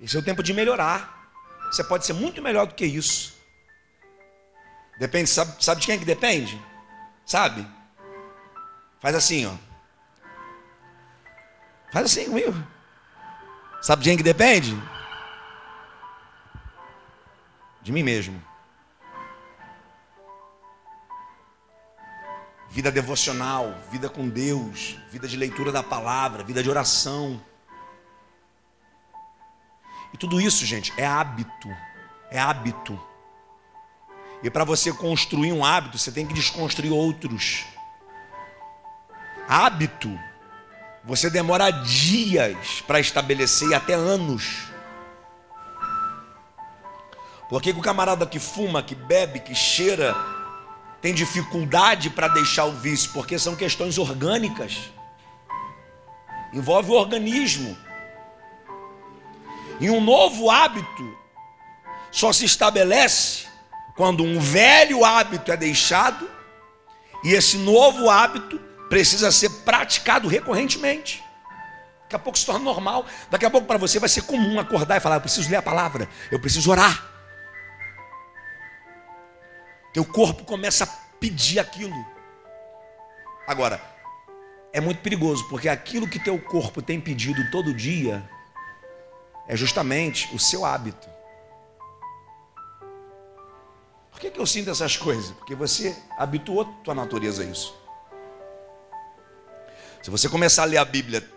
Esse 0.00 0.16
é 0.16 0.20
o 0.20 0.22
tempo 0.22 0.42
de 0.42 0.54
melhorar. 0.54 1.30
Você 1.70 1.84
pode 1.84 2.06
ser 2.06 2.12
muito 2.12 2.40
melhor 2.40 2.66
do 2.66 2.74
que 2.74 2.86
isso. 2.86 3.34
Depende, 4.98 5.28
sabe, 5.28 5.62
sabe 5.64 5.80
de 5.80 5.86
quem 5.86 5.98
que 5.98 6.04
depende? 6.04 6.60
Sabe? 7.24 7.66
Faz 9.00 9.14
assim, 9.14 9.46
ó. 9.46 9.54
Faz 11.92 12.06
assim 12.06 12.26
comigo. 12.26 12.54
Sabe 13.80 14.02
de 14.02 14.10
quem 14.10 14.16
que 14.16 14.22
depende? 14.22 14.76
de 17.82 17.92
mim 17.92 18.02
mesmo. 18.02 18.42
Vida 22.70 22.90
devocional, 22.90 23.74
vida 23.90 24.08
com 24.08 24.28
Deus, 24.28 24.98
vida 25.10 25.28
de 25.28 25.36
leitura 25.36 25.70
da 25.70 25.82
palavra, 25.82 26.42
vida 26.42 26.62
de 26.62 26.70
oração. 26.70 27.42
E 30.12 30.16
tudo 30.16 30.40
isso, 30.40 30.64
gente, 30.64 30.92
é 30.96 31.06
hábito. 31.06 31.68
É 32.30 32.38
hábito. 32.38 32.98
E 34.42 34.50
para 34.50 34.64
você 34.64 34.92
construir 34.92 35.52
um 35.52 35.64
hábito, 35.64 35.98
você 35.98 36.10
tem 36.10 36.26
que 36.26 36.34
desconstruir 36.34 36.92
outros. 36.92 37.64
Hábito, 39.48 40.18
você 41.04 41.30
demora 41.30 41.70
dias 41.70 42.80
para 42.86 42.98
estabelecer 42.98 43.68
e 43.68 43.74
até 43.74 43.94
anos. 43.94 44.64
Por 47.48 47.60
que, 47.62 47.70
o 47.70 47.80
camarada 47.80 48.26
que 48.26 48.38
fuma, 48.38 48.82
que 48.82 48.94
bebe, 48.94 49.38
que 49.38 49.54
cheira, 49.54 50.16
tem 51.00 51.12
dificuldade 51.14 52.10
para 52.10 52.26
deixar 52.28 52.64
o 52.64 52.72
vício? 52.72 53.12
Porque 53.12 53.38
são 53.38 53.54
questões 53.54 53.98
orgânicas. 53.98 54.90
Envolve 56.52 56.90
o 56.90 56.94
organismo. 56.94 57.76
E 59.78 59.90
um 59.90 60.00
novo 60.00 60.50
hábito 60.50 61.18
só 62.10 62.32
se 62.32 62.44
estabelece 62.44 63.51
quando 64.02 64.24
um 64.24 64.40
velho 64.40 65.04
hábito 65.04 65.52
é 65.52 65.56
deixado 65.56 66.28
e 67.22 67.34
esse 67.34 67.56
novo 67.56 68.10
hábito 68.10 68.58
precisa 68.88 69.30
ser 69.30 69.48
praticado 69.64 70.26
recorrentemente. 70.26 71.22
Daqui 72.02 72.16
a 72.16 72.18
pouco 72.18 72.36
se 72.36 72.44
torna 72.44 72.64
normal. 72.64 73.06
Daqui 73.30 73.46
a 73.46 73.50
pouco 73.50 73.64
para 73.64 73.78
você 73.78 74.00
vai 74.00 74.08
ser 74.08 74.22
comum 74.22 74.58
acordar 74.58 74.96
e 74.96 75.00
falar: 75.00 75.14
Eu 75.14 75.20
preciso 75.20 75.48
ler 75.48 75.58
a 75.58 75.62
palavra, 75.62 76.08
eu 76.32 76.40
preciso 76.40 76.68
orar. 76.72 77.12
Teu 79.92 80.04
corpo 80.04 80.42
começa 80.42 80.82
a 80.82 80.88
pedir 81.20 81.60
aquilo. 81.60 81.94
Agora, 83.46 83.80
é 84.72 84.80
muito 84.80 85.00
perigoso, 85.00 85.48
porque 85.48 85.68
aquilo 85.68 86.08
que 86.08 86.18
teu 86.18 86.40
corpo 86.40 86.82
tem 86.82 87.00
pedido 87.00 87.48
todo 87.52 87.72
dia 87.72 88.28
é 89.46 89.56
justamente 89.56 90.28
o 90.34 90.40
seu 90.40 90.64
hábito. 90.64 91.11
Que, 94.22 94.30
que 94.30 94.38
eu 94.38 94.46
sinto 94.46 94.70
essas 94.70 94.96
coisas? 94.96 95.32
Porque 95.32 95.52
você 95.52 95.96
habituou 96.16 96.64
tua 96.84 96.94
natureza 96.94 97.42
a 97.42 97.44
isso. 97.44 97.76
Se 100.00 100.10
você 100.10 100.28
começar 100.28 100.62
a 100.62 100.66
ler 100.66 100.76
a 100.76 100.84
Bíblia 100.84 101.28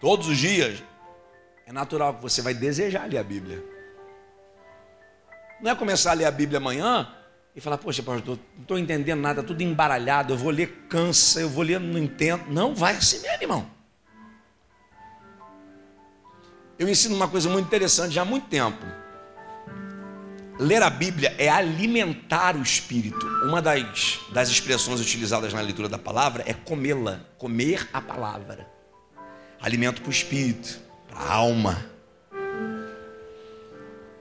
todos 0.00 0.26
os 0.26 0.36
dias, 0.36 0.82
é 1.64 1.72
natural 1.72 2.14
que 2.14 2.22
você 2.22 2.42
vai 2.42 2.54
desejar 2.54 3.08
ler 3.08 3.18
a 3.18 3.22
Bíblia. 3.22 3.64
Não 5.60 5.70
é 5.70 5.74
começar 5.76 6.10
a 6.10 6.14
ler 6.14 6.24
a 6.24 6.30
Bíblia 6.32 6.58
amanhã 6.58 7.08
e 7.54 7.60
falar, 7.60 7.78
poxa, 7.78 8.02
pastor, 8.02 8.36
não 8.56 8.62
estou 8.62 8.76
entendendo 8.76 9.20
nada, 9.20 9.40
tudo 9.40 9.62
embaralhado, 9.62 10.32
eu 10.32 10.36
vou 10.36 10.50
ler, 10.50 10.86
cansa, 10.88 11.40
eu 11.40 11.48
vou 11.48 11.62
ler, 11.62 11.78
não 11.78 12.00
entendo. 12.00 12.46
Não, 12.48 12.74
vai 12.74 12.96
assim 12.96 13.20
mesmo, 13.20 13.42
irmão. 13.42 13.70
Eu 16.76 16.88
ensino 16.88 17.14
uma 17.14 17.28
coisa 17.28 17.48
muito 17.48 17.66
interessante 17.66 18.12
já 18.12 18.22
há 18.22 18.24
muito 18.24 18.48
tempo. 18.48 19.03
Ler 20.58 20.82
a 20.82 20.90
Bíblia 20.90 21.34
é 21.36 21.48
alimentar 21.48 22.56
o 22.56 22.62
espírito. 22.62 23.26
Uma 23.44 23.60
das, 23.60 24.20
das 24.32 24.48
expressões 24.48 25.00
utilizadas 25.00 25.52
na 25.52 25.60
leitura 25.60 25.88
da 25.88 25.98
palavra 25.98 26.44
é 26.46 26.54
comê-la, 26.54 27.20
comer 27.38 27.88
a 27.92 28.00
palavra. 28.00 28.68
Alimento 29.60 30.00
para 30.00 30.08
o 30.08 30.12
espírito, 30.12 30.78
para 31.08 31.18
a 31.18 31.34
alma. 31.34 31.84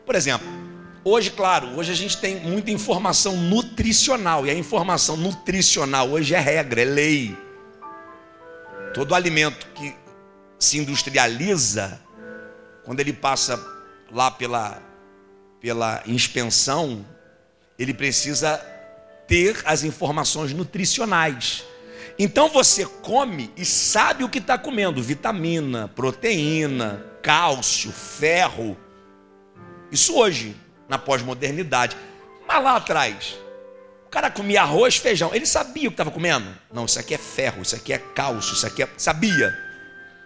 Por 0.05 0.15
exemplo, 0.15 0.63
Hoje, 1.05 1.31
claro, 1.31 1.67
hoje 1.77 1.91
a 1.91 1.95
gente 1.95 2.15
tem 2.17 2.39
muita 2.39 2.71
informação 2.71 3.35
nutricional, 3.35 4.45
e 4.45 4.49
a 4.49 4.53
informação 4.53 5.17
nutricional 5.17 6.09
hoje 6.09 6.33
é 6.33 6.39
regra, 6.39 6.81
é 6.81 6.85
lei. 6.85 7.37
Todo 8.93 9.13
alimento 9.13 9.67
que 9.75 9.93
se 10.57 10.77
industrializa, 10.77 11.99
quando 12.85 13.01
ele 13.01 13.11
passa 13.11 13.61
lá 14.13 14.31
pela, 14.31 14.81
pela 15.63 16.03
inspeção, 16.05 17.05
ele 17.79 17.93
precisa 17.93 18.57
ter 19.25 19.61
as 19.63 19.85
informações 19.85 20.51
nutricionais. 20.51 21.63
Então 22.19 22.49
você 22.49 22.85
come 22.85 23.49
e 23.55 23.63
sabe 23.63 24.25
o 24.25 24.29
que 24.29 24.39
está 24.39 24.57
comendo: 24.57 25.01
vitamina, 25.01 25.87
proteína, 25.95 27.01
cálcio, 27.21 27.93
ferro. 27.93 28.77
Isso 29.89 30.13
hoje 30.17 30.53
na 30.89 30.97
pós-modernidade. 30.97 31.95
Mas 32.45 32.61
lá 32.61 32.75
atrás, 32.75 33.39
o 34.05 34.09
cara 34.09 34.29
comia 34.29 34.63
arroz, 34.63 34.97
feijão. 34.97 35.33
Ele 35.33 35.45
sabia 35.45 35.87
o 35.87 35.91
que 35.91 35.93
estava 35.93 36.11
comendo? 36.11 36.45
Não, 36.73 36.83
isso 36.83 36.99
aqui 36.99 37.13
é 37.13 37.17
ferro, 37.17 37.61
isso 37.61 37.73
aqui 37.73 37.93
é 37.93 37.97
cálcio, 37.97 38.53
isso 38.53 38.67
aqui 38.67 38.83
é. 38.83 38.89
Sabia. 38.97 39.57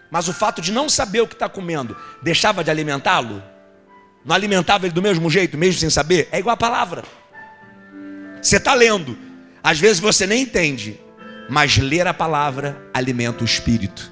Mas 0.09 0.27
o 0.27 0.33
fato 0.33 0.63
de 0.63 0.71
não 0.71 0.89
saber 0.89 1.21
o 1.21 1.27
que 1.27 1.35
está 1.35 1.47
comendo 1.47 1.95
deixava 2.23 2.63
de 2.63 2.71
alimentá-lo? 2.71 3.43
Não 4.27 4.35
alimentava 4.35 4.85
ele 4.85 4.93
do 4.93 5.01
mesmo 5.01 5.29
jeito, 5.29 5.57
mesmo 5.57 5.79
sem 5.79 5.89
saber? 5.89 6.27
É 6.33 6.39
igual 6.39 6.53
a 6.53 6.57
palavra. 6.57 7.05
Você 8.41 8.57
está 8.57 8.73
lendo, 8.73 9.17
às 9.63 9.79
vezes 9.79 10.01
você 10.01 10.27
nem 10.27 10.43
entende, 10.43 10.99
mas 11.49 11.77
ler 11.77 12.05
a 12.05 12.13
palavra 12.13 12.77
alimenta 12.93 13.41
o 13.41 13.45
espírito. 13.45 14.11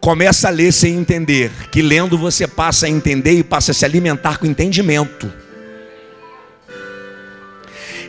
Começa 0.00 0.48
a 0.48 0.50
ler 0.50 0.72
sem 0.72 0.96
entender, 0.96 1.52
que 1.70 1.82
lendo 1.82 2.18
você 2.18 2.48
passa 2.48 2.86
a 2.86 2.88
entender 2.88 3.38
e 3.38 3.44
passa 3.44 3.70
a 3.70 3.74
se 3.74 3.84
alimentar 3.84 4.38
com 4.38 4.46
entendimento. 4.46 5.32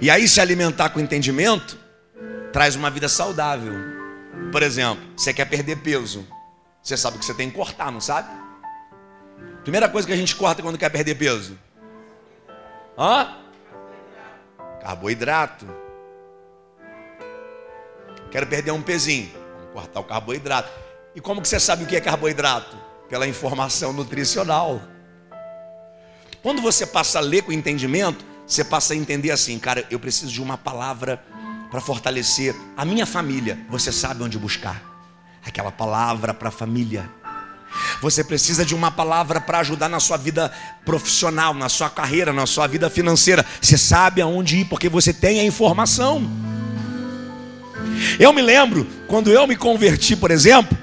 E 0.01 0.10
aí 0.10 0.27
se 0.27 0.41
alimentar 0.41 0.89
com 0.89 0.99
entendimento 0.99 1.77
traz 2.51 2.75
uma 2.75 2.89
vida 2.89 3.07
saudável. 3.07 3.73
Por 4.51 4.63
exemplo, 4.63 5.03
você 5.15 5.31
quer 5.31 5.45
perder 5.45 5.77
peso. 5.77 6.27
Você 6.81 6.97
sabe 6.97 7.19
que 7.19 7.25
você 7.25 7.36
tem 7.36 7.49
que 7.51 7.55
cortar, 7.55 7.91
não 7.91 8.01
sabe? 8.01 8.46
Primeira 9.67 9.89
coisa 9.89 10.08
que 10.08 10.13
a 10.13 10.15
gente 10.15 10.34
corta 10.34 10.62
quando 10.62 10.77
quer 10.77 10.89
perder 10.89 11.15
peso. 11.15 11.60
Hã? 12.97 13.36
Carboidrato. 14.82 15.67
Quero 18.32 18.47
perder 18.47 18.71
um 18.71 18.82
pezinho. 18.82 19.30
Vamos 19.58 19.73
cortar 19.73 19.99
o 19.99 20.06
carboidrato. 20.06 20.71
E 21.13 21.19
como 21.19 21.41
que 21.41 21.49
você 21.49 21.60
sabe 21.60 21.84
o 21.84 21.86
que 21.86 21.97
é 21.97 21.99
carboidrato? 21.99 22.77
Pela 23.10 23.27
informação 23.27 23.91
nutricional. 23.91 24.82
Quando 26.41 26.62
você 26.62 26.86
passa 26.86 27.17
a 27.17 27.21
ler 27.21 27.41
com 27.41 27.51
entendimento, 27.51 28.23
você 28.45 28.63
passa 28.63 28.93
a 28.93 28.95
entender 28.95 29.32
assim, 29.32 29.60
cara, 29.60 29.86
eu 29.91 29.99
preciso 29.99 30.32
de 30.32 30.41
uma 30.41 30.58
palavra 30.58 31.21
para 31.69 31.82
fortalecer 31.82 32.56
a 32.77 32.86
minha 32.86 33.06
família. 33.06 33.60
Você 33.67 33.91
sabe 33.91 34.23
onde 34.23 34.39
buscar 34.39 34.82
aquela 35.45 35.73
palavra 35.73 36.34
para 36.34 36.47
a 36.47 36.51
família. 36.53 37.16
Você 38.02 38.24
precisa 38.24 38.66
de 38.66 38.76
uma 38.76 38.92
palavra 38.92 39.42
para 39.42 39.60
ajudar 39.60 39.90
na 39.90 40.00
sua 40.00 40.18
vida 40.18 40.52
profissional, 40.86 41.54
na 41.54 41.70
sua 41.70 41.90
carreira, 41.90 42.32
na 42.32 42.46
sua 42.46 42.68
vida 42.68 42.90
financeira. 42.90 43.46
Você 43.62 43.78
sabe 43.78 44.22
aonde 44.22 44.58
ir 44.58 44.66
porque 44.66 44.90
você 44.90 45.13
tem 45.13 45.40
a 45.40 45.44
informação. 45.44 46.30
Eu 48.20 48.32
me 48.34 48.42
lembro 48.42 48.86
quando 49.08 49.32
eu 49.32 49.48
me 49.48 49.56
converti, 49.56 50.16
por 50.16 50.32
exemplo, 50.32 50.78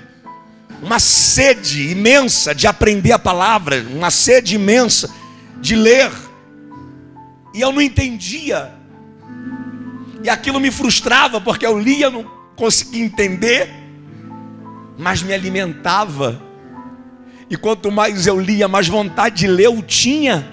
uma 0.83 0.99
sede 0.99 1.91
imensa 1.91 2.55
de 2.55 2.67
aprender 2.67 3.13
a 3.13 3.19
palavra, 3.19 3.85
uma 3.91 4.11
sede 4.11 4.55
imensa 4.57 5.09
de 5.61 5.75
ler. 5.75 6.11
E 7.55 7.61
eu 7.61 7.73
não 7.73 7.81
entendia. 7.81 8.73
E 10.23 10.29
aquilo 10.29 10.61
me 10.61 10.71
frustrava, 10.71 11.41
porque 11.41 11.65
eu 11.65 11.79
lia, 11.79 12.11
não 12.11 12.25
conseguia 12.57 13.05
entender, 13.05 13.71
mas 14.99 15.23
me 15.23 15.33
alimentava. 15.33 16.41
E 17.55 17.57
quanto 17.57 17.89
mais 17.89 18.27
eu 18.27 18.41
lia, 18.41 18.67
mais 18.67 18.89
vontade 18.89 19.37
de 19.37 19.47
ler 19.47 19.67
eu 19.67 19.81
tinha. 19.81 20.45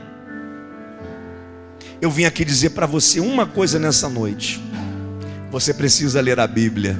Eu 1.99 2.11
vim 2.11 2.25
aqui 2.25 2.45
dizer 2.45 2.69
para 2.69 2.85
você 2.85 3.19
uma 3.19 3.43
coisa 3.43 3.79
nessa 3.79 4.07
noite. 4.07 4.61
Você 5.49 5.73
precisa 5.73 6.21
ler 6.21 6.39
a 6.39 6.45
Bíblia. 6.45 6.95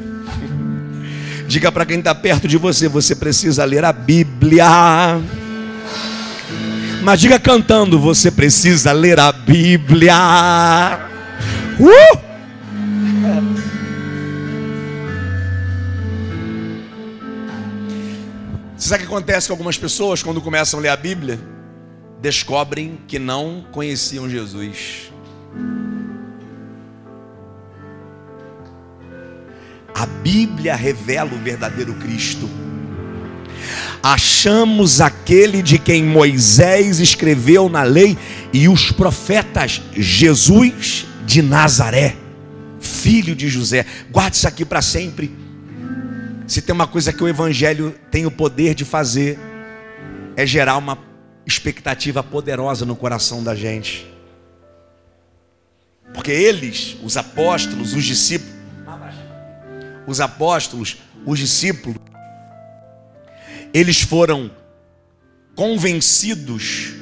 Diga 1.47 1.71
para 1.71 1.85
quem 1.85 1.99
está 1.99 2.15
perto 2.15 2.47
de 2.47 2.57
você: 2.57 2.87
você 2.87 3.13
precisa 3.15 3.63
ler 3.63 3.85
a 3.85 3.93
Bíblia. 3.93 5.21
Mas 7.03 7.19
diga 7.19 7.39
cantando: 7.39 7.99
você 7.99 8.31
precisa 8.31 8.91
ler 8.91 9.19
a 9.19 9.31
Bíblia. 9.31 10.17
Uh! 11.79 12.30
Você 18.81 18.89
sabe 18.89 19.03
o 19.03 19.07
que 19.07 19.13
acontece 19.13 19.45
com 19.45 19.53
algumas 19.53 19.77
pessoas 19.77 20.23
quando 20.23 20.41
começam 20.41 20.79
a 20.79 20.81
ler 20.81 20.89
a 20.89 20.95
Bíblia? 20.97 21.39
Descobrem 22.19 22.99
que 23.07 23.19
não 23.19 23.63
conheciam 23.71 24.27
Jesus. 24.27 25.11
A 29.93 30.07
Bíblia 30.07 30.75
revela 30.75 31.31
o 31.31 31.37
verdadeiro 31.37 31.93
Cristo. 31.93 32.49
Achamos 34.01 34.99
aquele 34.99 35.61
de 35.61 35.77
quem 35.77 36.03
Moisés 36.03 36.99
escreveu 36.99 37.69
na 37.69 37.83
lei 37.83 38.17
e 38.51 38.67
os 38.67 38.91
profetas 38.91 39.79
Jesus 39.93 41.05
de 41.23 41.43
Nazaré, 41.43 42.15
filho 42.79 43.35
de 43.35 43.47
José. 43.47 43.85
Guarde 44.09 44.37
isso 44.37 44.47
aqui 44.47 44.65
para 44.65 44.81
sempre. 44.81 45.50
Se 46.51 46.61
tem 46.61 46.75
uma 46.75 46.85
coisa 46.85 47.13
que 47.13 47.23
o 47.23 47.29
Evangelho 47.29 47.97
tem 48.11 48.25
o 48.25 48.29
poder 48.29 48.75
de 48.75 48.83
fazer, 48.83 49.39
é 50.35 50.45
gerar 50.45 50.75
uma 50.75 50.97
expectativa 51.45 52.21
poderosa 52.21 52.85
no 52.85 52.93
coração 52.93 53.41
da 53.41 53.55
gente. 53.55 54.05
Porque 56.13 56.29
eles, 56.29 56.97
os 57.01 57.15
apóstolos, 57.15 57.93
os 57.93 58.03
discípulos, 58.03 58.53
os 60.05 60.19
apóstolos, 60.19 60.97
os 61.25 61.39
discípulos, 61.39 62.01
eles 63.73 64.01
foram 64.01 64.51
convencidos 65.55 66.95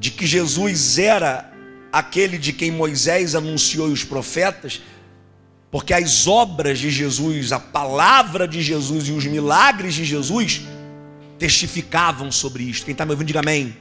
de 0.00 0.10
que 0.10 0.26
Jesus 0.26 0.96
era 0.96 1.52
aquele 1.92 2.38
de 2.38 2.54
quem 2.54 2.70
Moisés 2.70 3.34
anunciou 3.34 3.90
e 3.90 3.92
os 3.92 4.04
profetas, 4.04 4.80
porque 5.70 5.92
as 5.92 6.26
obras 6.26 6.78
de 6.78 6.90
Jesus, 6.90 7.52
a 7.52 7.60
palavra 7.60 8.48
de 8.48 8.62
Jesus 8.62 9.08
e 9.08 9.12
os 9.12 9.26
milagres 9.26 9.94
de 9.94 10.04
Jesus 10.04 10.62
testificavam 11.38 12.32
sobre 12.32 12.64
isto. 12.64 12.84
Quem 12.84 12.92
está 12.92 13.04
me 13.04 13.12
ouvindo, 13.12 13.28
diga 13.28 13.40
amém. 13.40 13.76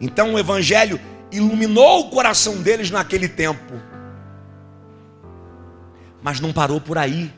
Então 0.00 0.34
o 0.34 0.38
Evangelho 0.38 1.00
iluminou 1.30 2.00
o 2.00 2.10
coração 2.10 2.62
deles 2.62 2.90
naquele 2.90 3.28
tempo, 3.28 3.74
mas 6.22 6.40
não 6.40 6.52
parou 6.52 6.80
por 6.80 6.96
aí. 6.96 7.32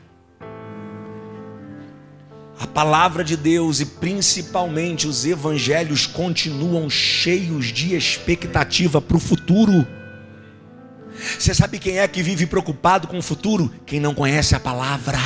A 2.59 2.67
palavra 2.67 3.23
de 3.23 3.37
Deus 3.37 3.79
e 3.79 3.85
principalmente 3.85 5.07
os 5.07 5.25
evangelhos 5.25 6.05
continuam 6.05 6.89
cheios 6.89 7.67
de 7.67 7.95
expectativa 7.95 8.99
para 9.01 9.15
o 9.15 9.19
futuro. 9.19 9.87
Você 11.37 11.53
sabe 11.53 11.79
quem 11.79 11.99
é 11.99 12.07
que 12.07 12.23
vive 12.23 12.45
preocupado 12.45 13.07
com 13.07 13.17
o 13.17 13.21
futuro? 13.21 13.71
Quem 13.85 13.99
não 13.99 14.13
conhece 14.13 14.55
a 14.55 14.59
palavra. 14.59 15.19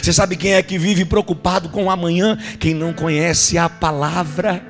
Você 0.00 0.12
sabe 0.12 0.36
quem 0.36 0.54
é 0.54 0.62
que 0.62 0.78
vive 0.78 1.04
preocupado 1.04 1.68
com 1.68 1.84
o 1.84 1.90
amanhã? 1.90 2.38
Quem 2.58 2.74
não 2.74 2.92
conhece 2.92 3.58
a 3.58 3.68
palavra. 3.68 4.62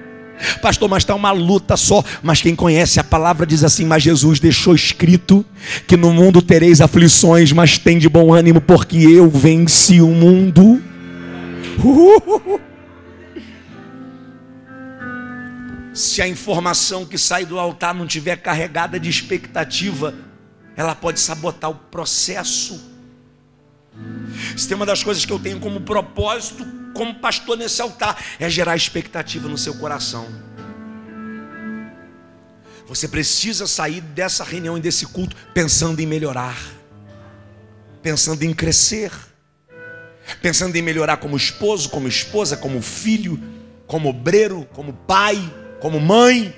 Pastor, 0.60 0.88
mas 0.88 1.02
está 1.02 1.14
uma 1.14 1.30
luta 1.30 1.76
só. 1.76 2.02
Mas 2.22 2.40
quem 2.40 2.54
conhece 2.54 2.98
a 2.98 3.04
palavra 3.04 3.46
diz 3.46 3.62
assim: 3.62 3.84
Mas 3.84 4.02
Jesus 4.02 4.40
deixou 4.40 4.74
escrito 4.74 5.44
que 5.86 5.96
no 5.96 6.12
mundo 6.12 6.42
tereis 6.42 6.80
aflições, 6.80 7.52
mas 7.52 7.78
tem 7.78 7.98
de 7.98 8.08
bom 8.08 8.32
ânimo, 8.32 8.60
porque 8.60 8.98
eu 8.98 9.30
venci 9.30 10.00
o 10.00 10.08
mundo. 10.08 10.82
Uh! 11.84 12.73
Se 15.94 16.20
a 16.20 16.28
informação 16.28 17.06
que 17.06 17.16
sai 17.16 17.46
do 17.46 17.58
altar 17.58 17.94
não 17.94 18.06
tiver 18.06 18.36
carregada 18.36 18.98
de 18.98 19.08
expectativa, 19.08 20.14
ela 20.76 20.94
pode 20.94 21.20
sabotar 21.20 21.70
o 21.70 21.74
processo. 21.74 22.92
Se 24.56 24.66
tem 24.66 24.76
uma 24.76 24.84
das 24.84 25.04
coisas 25.04 25.24
que 25.24 25.32
eu 25.32 25.38
tenho 25.38 25.60
como 25.60 25.80
propósito, 25.80 26.66
como 26.92 27.14
pastor 27.14 27.56
nesse 27.56 27.80
altar, 27.80 28.22
é 28.40 28.50
gerar 28.50 28.76
expectativa 28.76 29.48
no 29.48 29.56
seu 29.56 29.74
coração. 29.76 30.26
Você 32.88 33.08
precisa 33.08 33.66
sair 33.66 34.00
dessa 34.00 34.44
reunião 34.44 34.76
e 34.76 34.80
desse 34.80 35.06
culto 35.06 35.36
pensando 35.54 36.00
em 36.00 36.06
melhorar, 36.06 36.58
pensando 38.02 38.42
em 38.42 38.52
crescer 38.52 39.10
pensando 40.40 40.74
em 40.76 40.82
melhorar 40.82 41.18
como 41.18 41.36
esposo, 41.36 41.90
como 41.90 42.08
esposa, 42.08 42.56
como 42.56 42.80
filho, 42.80 43.40
como 43.86 44.08
obreiro, 44.08 44.66
como 44.72 44.92
pai, 44.92 45.38
como 45.84 46.00
mãe, 46.00 46.56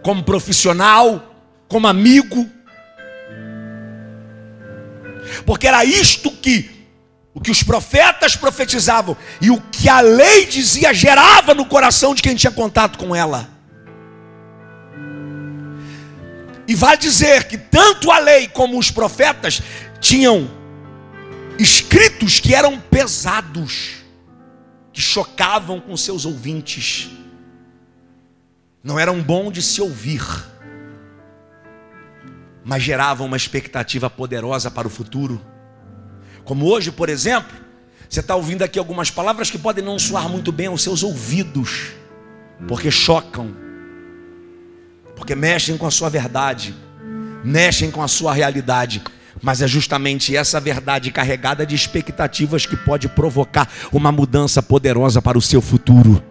como 0.00 0.22
profissional, 0.22 1.44
como 1.68 1.86
amigo. 1.86 2.50
Porque 5.44 5.68
era 5.68 5.84
isto 5.84 6.30
que 6.30 6.70
o 7.34 7.40
que 7.42 7.50
os 7.50 7.62
profetas 7.62 8.34
profetizavam 8.34 9.14
e 9.42 9.50
o 9.50 9.60
que 9.60 9.90
a 9.90 10.00
lei 10.00 10.46
dizia 10.46 10.94
gerava 10.94 11.52
no 11.52 11.66
coração 11.66 12.14
de 12.14 12.22
quem 12.22 12.34
tinha 12.34 12.50
contato 12.50 12.98
com 12.98 13.14
ela. 13.14 13.46
E 16.66 16.74
vai 16.74 16.96
dizer 16.96 17.44
que 17.44 17.58
tanto 17.58 18.10
a 18.10 18.18
lei 18.18 18.48
como 18.48 18.78
os 18.78 18.90
profetas 18.90 19.60
tinham 20.00 20.50
escritos 21.58 22.40
que 22.40 22.54
eram 22.54 22.80
pesados, 22.80 23.96
que 24.94 25.00
chocavam 25.02 25.78
com 25.78 25.94
seus 25.94 26.24
ouvintes, 26.24 27.10
não 28.86 29.00
eram 29.00 29.20
bons 29.20 29.50
de 29.50 29.60
se 29.60 29.82
ouvir, 29.82 30.22
mas 32.64 32.84
geravam 32.84 33.26
uma 33.26 33.36
expectativa 33.36 34.08
poderosa 34.08 34.70
para 34.70 34.86
o 34.86 34.90
futuro. 34.90 35.44
Como 36.44 36.66
hoje, 36.66 36.92
por 36.92 37.08
exemplo, 37.08 37.52
você 38.08 38.20
está 38.20 38.36
ouvindo 38.36 38.62
aqui 38.62 38.78
algumas 38.78 39.10
palavras 39.10 39.50
que 39.50 39.58
podem 39.58 39.84
não 39.84 39.98
soar 39.98 40.28
muito 40.28 40.52
bem 40.52 40.68
aos 40.68 40.84
seus 40.84 41.02
ouvidos, 41.02 41.94
porque 42.68 42.88
chocam, 42.88 43.56
porque 45.16 45.34
mexem 45.34 45.76
com 45.76 45.88
a 45.88 45.90
sua 45.90 46.08
verdade, 46.08 46.72
mexem 47.42 47.90
com 47.90 48.02
a 48.02 48.08
sua 48.08 48.32
realidade 48.32 49.02
mas 49.42 49.60
é 49.60 49.68
justamente 49.68 50.34
essa 50.34 50.58
verdade 50.58 51.12
carregada 51.12 51.66
de 51.66 51.74
expectativas 51.74 52.64
que 52.64 52.74
pode 52.74 53.06
provocar 53.06 53.70
uma 53.92 54.10
mudança 54.10 54.62
poderosa 54.62 55.20
para 55.20 55.36
o 55.36 55.42
seu 55.42 55.60
futuro. 55.60 56.24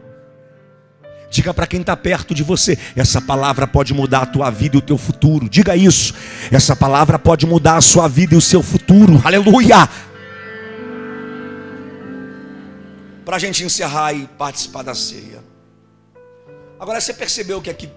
Diga 1.35 1.53
para 1.53 1.67
quem 1.67 1.81
está 1.81 1.97
perto 1.97 2.33
de 2.33 2.43
você: 2.43 2.79
essa 2.95 3.19
palavra 3.19 3.67
pode 3.67 3.93
mudar 3.93 4.21
a 4.21 4.25
tua 4.25 4.49
vida 4.49 4.77
e 4.77 4.79
o 4.79 4.81
teu 4.81 4.97
futuro. 4.97 5.49
Diga 5.49 5.75
isso. 5.75 6.13
Essa 6.49 6.77
palavra 6.77 7.19
pode 7.19 7.45
mudar 7.45 7.75
a 7.75 7.81
sua 7.81 8.07
vida 8.07 8.35
e 8.35 8.37
o 8.37 8.41
seu 8.41 8.63
futuro. 8.63 9.21
Aleluia. 9.21 9.89
Para 13.25 13.35
a 13.35 13.39
gente 13.39 13.65
encerrar 13.65 14.13
e 14.13 14.27
participar 14.37 14.83
da 14.83 14.95
ceia. 14.95 15.43
Agora 16.79 17.01
você 17.01 17.13
percebeu 17.13 17.61
que 17.61 17.69
aqui 17.69 17.89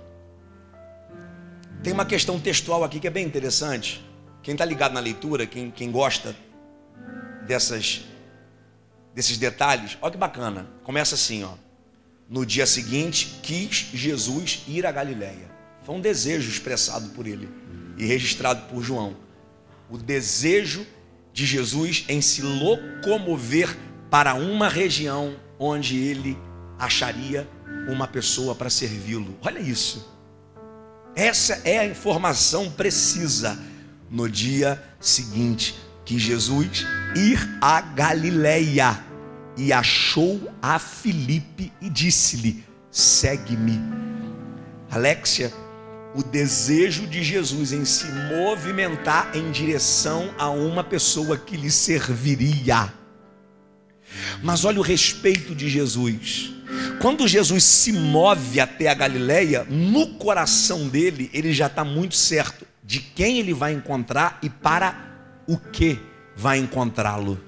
tem 1.81 1.92
uma 1.92 2.05
questão 2.05 2.40
textual 2.40 2.83
aqui 2.83 2.98
que 2.98 3.07
é 3.07 3.11
bem 3.11 3.24
interessante. 3.24 4.05
Quem 4.42 4.55
está 4.55 4.64
ligado 4.64 4.94
na 4.94 5.01
leitura, 5.01 5.46
quem, 5.46 5.70
quem 5.70 5.92
gosta 5.92 6.35
dessas, 7.46 8.01
desses 9.14 9.38
detalhes, 9.38 9.96
olha 10.03 10.11
que 10.11 10.18
bacana. 10.18 10.66
Começa 10.83 11.14
assim, 11.14 11.44
ó. 11.44 11.67
No 12.28 12.44
dia 12.44 12.66
seguinte, 12.66 13.40
quis 13.42 13.88
Jesus 13.94 14.62
ir 14.68 14.84
a 14.84 14.92
Galiléia. 14.92 15.50
Foi 15.82 15.94
um 15.94 16.00
desejo 16.00 16.50
expressado 16.50 17.08
por 17.10 17.26
ele 17.26 17.48
e 17.96 18.04
registrado 18.04 18.68
por 18.68 18.82
João. 18.82 19.16
O 19.88 19.96
desejo 19.96 20.86
de 21.32 21.46
Jesus 21.46 22.04
em 22.06 22.20
se 22.20 22.42
locomover 22.42 23.74
para 24.10 24.34
uma 24.34 24.68
região 24.68 25.36
onde 25.58 25.96
ele 25.96 26.36
acharia 26.78 27.48
uma 27.88 28.06
pessoa 28.06 28.54
para 28.54 28.68
servi-lo. 28.68 29.38
Olha 29.40 29.58
isso. 29.58 30.14
Essa 31.16 31.62
é 31.64 31.78
a 31.78 31.86
informação 31.86 32.70
precisa 32.70 33.58
no 34.10 34.28
dia 34.28 34.82
seguinte 35.00 35.74
que 36.04 36.18
Jesus 36.18 36.86
ir 37.16 37.38
a 37.60 37.80
Galileia 37.80 39.07
e 39.58 39.72
achou 39.72 40.50
a 40.62 40.78
Filipe 40.78 41.72
e 41.82 41.90
disse-lhe: 41.90 42.64
"Segue-me". 42.90 43.78
Alexia, 44.90 45.52
o 46.14 46.22
desejo 46.22 47.06
de 47.06 47.22
Jesus 47.22 47.72
em 47.72 47.84
se 47.84 48.06
movimentar 48.06 49.36
em 49.36 49.50
direção 49.50 50.32
a 50.38 50.48
uma 50.48 50.82
pessoa 50.82 51.36
que 51.36 51.56
lhe 51.56 51.70
serviria. 51.70 52.92
Mas 54.42 54.64
olha 54.64 54.78
o 54.78 54.82
respeito 54.82 55.54
de 55.54 55.68
Jesus. 55.68 56.52
Quando 57.00 57.28
Jesus 57.28 57.64
se 57.64 57.92
move 57.92 58.60
até 58.60 58.88
a 58.88 58.94
Galileia, 58.94 59.64
no 59.64 60.14
coração 60.14 60.88
dele, 60.88 61.30
ele 61.32 61.52
já 61.52 61.66
está 61.66 61.84
muito 61.84 62.16
certo 62.16 62.66
de 62.82 63.00
quem 63.00 63.38
ele 63.38 63.52
vai 63.52 63.72
encontrar 63.72 64.38
e 64.42 64.48
para 64.48 64.96
o 65.46 65.58
que 65.58 65.98
vai 66.34 66.58
encontrá-lo. 66.58 67.47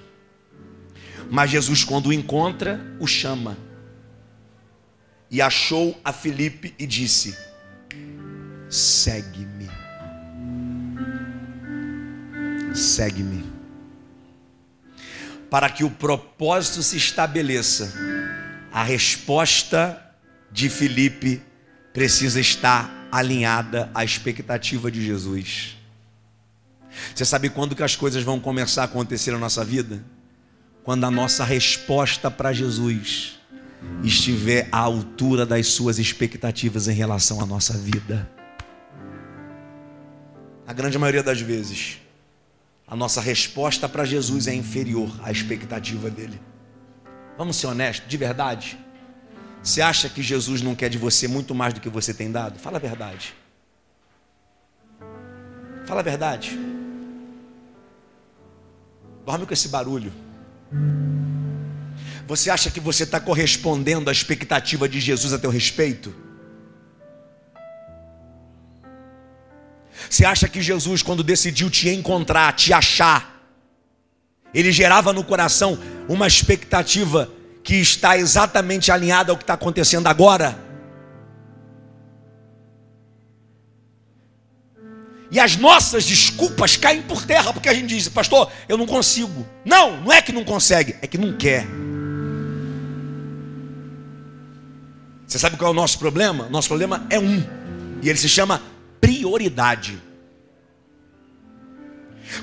Mas 1.31 1.51
Jesus, 1.51 1.85
quando 1.85 2.07
o 2.07 2.13
encontra, 2.13 2.81
o 2.99 3.07
chama. 3.07 3.57
E 5.31 5.41
achou 5.41 5.99
a 6.05 6.13
Filipe 6.13 6.75
e 6.77 6.87
disse: 6.87 7.39
Segue-me. 8.69 9.71
Segue-me. 12.75 13.49
Para 15.49 15.71
que 15.71 15.85
o 15.85 15.91
propósito 15.91 16.83
se 16.83 16.97
estabeleça, 16.97 17.93
a 18.73 18.83
resposta 18.83 20.15
de 20.51 20.69
Filipe 20.69 21.41
precisa 21.93 22.41
estar 22.41 23.09
alinhada 23.11 23.91
à 23.95 24.05
expectativa 24.05 24.91
de 24.91 25.05
Jesus. 25.05 25.77
Você 27.15 27.25
sabe 27.25 27.49
quando 27.51 27.77
que 27.77 27.83
as 27.83 27.95
coisas 27.95 28.23
vão 28.23 28.41
começar 28.41 28.83
a 28.83 28.85
acontecer 28.87 29.31
na 29.31 29.39
nossa 29.39 29.65
vida? 29.65 30.03
Quando 30.83 31.05
a 31.05 31.11
nossa 31.11 31.45
resposta 31.45 32.31
para 32.31 32.53
Jesus 32.53 33.41
estiver 34.03 34.69
à 34.73 34.79
altura 34.79 35.45
das 35.45 35.69
suas 35.69 35.99
expectativas 35.99 36.89
em 36.89 36.93
relação 36.93 37.41
à 37.41 37.47
nossa 37.47 37.77
vida. 37.77 38.31
A 40.67 40.73
grande 40.73 40.99
maioria 40.99 41.23
das 41.23 41.41
vezes, 41.41 41.99
a 42.87 42.95
nossa 42.95 43.21
resposta 43.21 43.89
para 43.89 44.05
Jesus 44.05 44.47
é 44.47 44.55
inferior 44.55 45.11
à 45.23 45.31
expectativa 45.31 46.11
dele. 46.11 46.41
Vamos 47.37 47.57
ser 47.57 47.67
honestos, 47.67 48.09
de 48.09 48.17
verdade? 48.17 48.79
Você 49.63 49.83
acha 49.83 50.09
que 50.09 50.23
Jesus 50.23 50.63
não 50.63 50.75
quer 50.75 50.89
de 50.89 50.99
você 50.99 51.29
muito 51.29 51.55
mais 51.55 51.75
do 51.75 51.81
que 51.81 51.89
você 51.89 52.15
tem 52.15 52.31
dado? 52.31 52.59
Fala 52.59 52.77
a 52.77 52.81
verdade. 52.81 53.35
Fala 55.87 56.01
a 56.01 56.05
verdade. 56.05 56.59
Dorme 59.27 59.47
com 59.47 59.53
esse 59.53 59.69
barulho. 59.69 60.13
Você 62.27 62.49
acha 62.51 62.71
que 62.71 62.79
você 62.79 63.03
está 63.03 63.19
correspondendo 63.19 64.09
à 64.09 64.13
expectativa 64.13 64.89
de 64.89 65.01
Jesus 65.01 65.33
a 65.33 65.39
teu 65.39 65.51
respeito? 65.51 66.15
Você 70.09 70.25
acha 70.25 70.49
que 70.49 70.63
Jesus, 70.63 71.03
quando 71.03 71.23
decidiu 71.23 71.69
te 71.69 71.89
encontrar, 71.89 72.53
te 72.53 72.73
achar, 72.73 73.45
ele 74.55 74.73
gerava 74.73 75.13
no 75.13 75.25
coração 75.25 75.79
uma 76.09 76.27
expectativa 76.27 77.31
que 77.63 77.77
está 77.77 78.17
exatamente 78.17 78.91
alinhada 78.91 79.31
ao 79.33 79.37
que 79.37 79.43
está 79.43 79.55
acontecendo 79.55 80.07
agora? 80.07 80.70
E 85.31 85.39
as 85.39 85.57
nossas 85.57 86.05
desculpas 86.05 86.77
caem 86.77 87.03
por 87.03 87.25
terra, 87.25 87.53
porque 87.53 87.69
a 87.69 87.75
gente 87.75 87.87
diz, 87.87 88.09
pastor, 88.09 88.51
eu 88.69 88.77
não 88.77 88.87
consigo. 88.87 89.47
Não, 89.65 90.01
não 90.01 90.13
é 90.13 90.21
que 90.21 90.33
não 90.33 90.45
consegue, 90.45 90.97
é 91.01 91.07
que 91.07 91.17
não 91.17 91.37
quer. 91.37 91.67
Você 95.27 95.39
sabe 95.39 95.57
qual 95.57 95.69
é 95.69 95.73
o 95.73 95.77
nosso 95.77 95.99
problema? 95.99 96.49
Nosso 96.49 96.67
problema 96.67 97.07
é 97.09 97.19
um, 97.19 97.45
e 98.03 98.09
ele 98.09 98.19
se 98.19 98.29
chama 98.29 98.61
prioridade. 99.01 100.03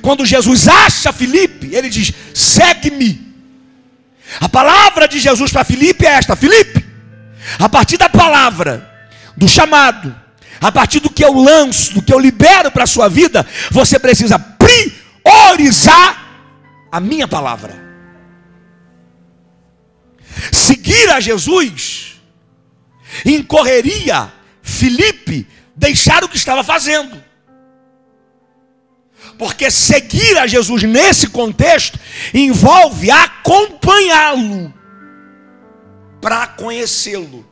Quando 0.02 0.26
Jesus 0.26 0.70
acha 0.70 1.12
Felipe, 1.12 1.76
ele 1.76 1.90
diz: 1.90 2.14
segue-me. 2.34 3.28
A 4.40 4.48
palavra 4.48 5.08
de 5.08 5.20
Jesus 5.20 5.52
para 5.52 5.66
Felipe 5.66 6.06
é 6.06 6.12
esta: 6.12 6.36
Felipe, 6.36 6.86
a 7.60 7.68
partir 7.68 7.98
da 7.98 8.08
palavra, 8.08 8.90
do 9.36 9.48
chamado, 9.50 10.16
a 10.62 10.72
partir 10.72 11.02
do 11.02 11.07
que 11.18 11.26
eu 11.26 11.34
lanço, 11.34 11.96
do 11.96 12.02
que 12.04 12.14
eu 12.14 12.20
libero 12.20 12.70
para 12.70 12.84
a 12.84 12.88
sua 12.88 13.10
vida, 13.10 13.44
você 13.72 13.98
precisa 13.98 14.38
priorizar 14.38 16.46
a 16.92 17.00
minha 17.00 17.28
palavra. 17.28 17.76
Seguir 20.52 21.10
a 21.10 21.20
Jesus 21.20 22.22
incorreria 23.26 24.32
Felipe 24.62 25.48
deixar 25.76 26.24
o 26.24 26.30
que 26.30 26.38
estava 26.38 26.64
fazendo. 26.64 27.20
Porque 29.40 29.72
seguir 29.72 30.38
a 30.38 30.46
Jesus 30.46 30.84
nesse 30.84 31.26
contexto 31.26 32.00
envolve 32.32 33.10
acompanhá-lo 33.10 34.72
para 36.22 36.46
conhecê-lo, 36.46 37.44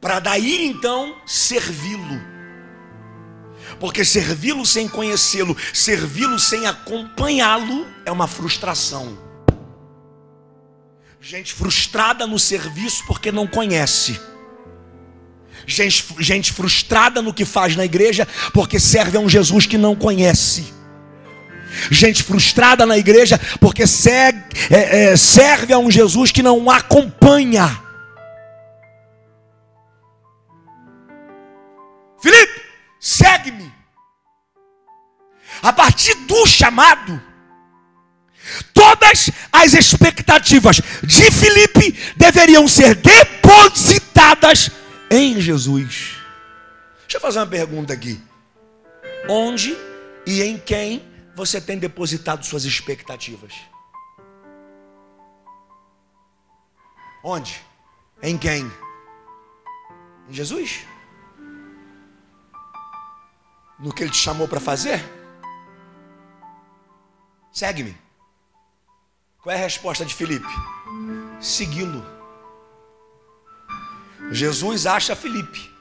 para 0.00 0.18
daí 0.18 0.66
então 0.66 1.14
servi-lo. 1.24 2.33
Porque 3.84 4.02
servi-lo 4.02 4.64
sem 4.64 4.88
conhecê-lo, 4.88 5.54
servi-lo 5.70 6.38
sem 6.38 6.64
acompanhá-lo 6.64 7.86
é 8.06 8.10
uma 8.10 8.26
frustração. 8.26 9.18
Gente 11.20 11.52
frustrada 11.52 12.26
no 12.26 12.38
serviço 12.38 13.04
porque 13.06 13.30
não 13.30 13.46
conhece 13.46 14.18
gente, 15.66 16.06
gente 16.18 16.50
frustrada 16.50 17.20
no 17.20 17.34
que 17.34 17.44
faz 17.44 17.76
na 17.76 17.84
igreja 17.84 18.26
porque 18.54 18.80
serve 18.80 19.18
a 19.18 19.20
um 19.20 19.28
Jesus 19.28 19.66
que 19.66 19.76
não 19.76 19.94
conhece. 19.94 20.72
Gente 21.90 22.22
frustrada 22.22 22.86
na 22.86 22.96
igreja 22.96 23.38
porque 23.60 23.86
segue, 23.86 24.42
é, 24.70 25.12
é, 25.12 25.16
serve 25.16 25.74
a 25.74 25.78
um 25.78 25.90
Jesus 25.90 26.32
que 26.32 26.42
não 26.42 26.70
acompanha. 26.70 27.82
Felipe, 32.18 32.62
segue-me. 32.98 33.73
A 35.64 35.72
partir 35.72 36.12
do 36.26 36.44
chamado, 36.44 37.18
todas 38.74 39.30
as 39.50 39.72
expectativas 39.72 40.76
de 41.02 41.30
Felipe 41.30 41.92
deveriam 42.14 42.68
ser 42.68 42.94
depositadas 42.94 44.70
em 45.10 45.40
Jesus. 45.40 46.18
Deixa 47.00 47.16
eu 47.16 47.20
fazer 47.20 47.38
uma 47.38 47.46
pergunta 47.46 47.94
aqui. 47.94 48.22
Onde 49.26 49.74
e 50.26 50.42
em 50.42 50.58
quem 50.58 51.02
você 51.34 51.58
tem 51.62 51.78
depositado 51.78 52.44
suas 52.44 52.66
expectativas? 52.66 53.54
Onde? 57.24 57.58
Em 58.22 58.36
quem? 58.36 58.70
Em 60.28 60.34
Jesus? 60.34 60.80
No 63.78 63.94
que 63.94 64.02
ele 64.02 64.10
te 64.12 64.18
chamou 64.18 64.46
para 64.46 64.60
fazer? 64.60 65.23
Segue-me. 67.54 67.96
Qual 69.40 69.54
é 69.54 69.58
a 69.58 69.62
resposta 69.62 70.04
de 70.04 70.12
Felipe? 70.12 70.48
Segui-lo. 71.40 72.04
Jesus 74.32 74.86
acha 74.86 75.14
Felipe. 75.14 75.72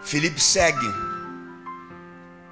Felipe 0.00 0.40
segue. 0.40 0.86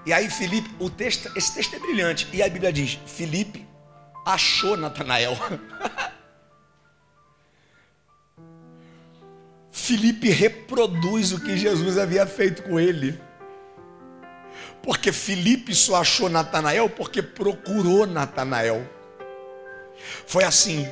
E 0.05 0.12
aí 0.12 0.29
Felipe, 0.29 0.69
o 0.79 0.90
texto, 0.90 1.33
esse 1.35 1.55
texto 1.55 1.75
é 1.75 1.79
brilhante. 1.79 2.29
E 2.31 2.42
a 2.42 2.49
Bíblia 2.49 2.71
diz: 2.71 2.99
Felipe 3.07 3.66
achou 4.27 4.77
Natanael. 4.77 5.35
Felipe 9.73 10.29
reproduz 10.29 11.33
o 11.33 11.40
que 11.40 11.57
Jesus 11.57 11.97
havia 11.97 12.27
feito 12.27 12.62
com 12.64 12.79
ele. 12.79 13.19
Porque 14.87 15.11
Felipe 15.11 15.75
só 15.75 15.96
achou 15.96 16.29
Natanael 16.29 16.88
porque 16.88 17.20
procurou 17.20 18.07
Natanael. 18.07 18.88
Foi 20.29 20.44
assim. 20.44 20.87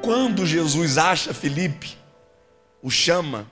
Quando 0.00 0.46
Jesus 0.46 0.98
acha 0.98 1.34
Felipe, 1.34 1.98
o 2.80 2.88
chama, 2.88 3.50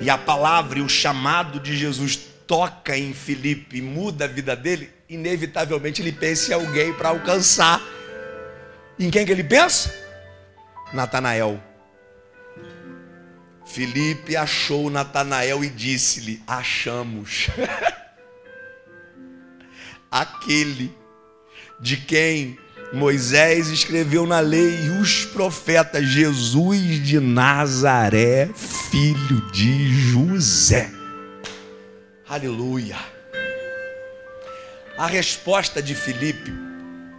e 0.00 0.08
a 0.08 0.16
palavra 0.16 0.78
e 0.78 0.82
o 0.82 0.88
chamado 0.88 1.60
de 1.60 1.76
Jesus 1.76 2.18
toca 2.46 2.96
em 2.96 3.12
Felipe 3.12 3.76
e 3.76 3.82
muda 3.82 4.24
a 4.24 4.28
vida 4.28 4.56
dele, 4.56 4.90
inevitavelmente 5.10 6.00
ele 6.00 6.12
pensa 6.12 6.52
em 6.52 6.54
alguém 6.54 6.94
para 6.94 7.10
alcançar. 7.10 7.82
Em 8.98 9.10
quem 9.10 9.26
que 9.26 9.32
ele 9.32 9.44
pensa? 9.44 9.94
Natanael. 10.92 11.67
Felipe 13.68 14.34
achou 14.34 14.90
Natanael 14.90 15.62
e 15.62 15.68
disse-lhe: 15.68 16.42
Achamos. 16.46 17.48
Aquele 20.10 20.92
de 21.78 21.98
quem 21.98 22.58
Moisés 22.92 23.68
escreveu 23.68 24.26
na 24.26 24.40
lei 24.40 24.86
e 24.86 24.90
os 25.00 25.26
profetas 25.26 26.08
Jesus 26.08 27.06
de 27.06 27.20
Nazaré, 27.20 28.48
filho 28.90 29.50
de 29.52 30.10
José. 30.10 30.90
Aleluia. 32.26 32.96
A 34.96 35.06
resposta 35.06 35.82
de 35.82 35.94
Filipe 35.94 36.52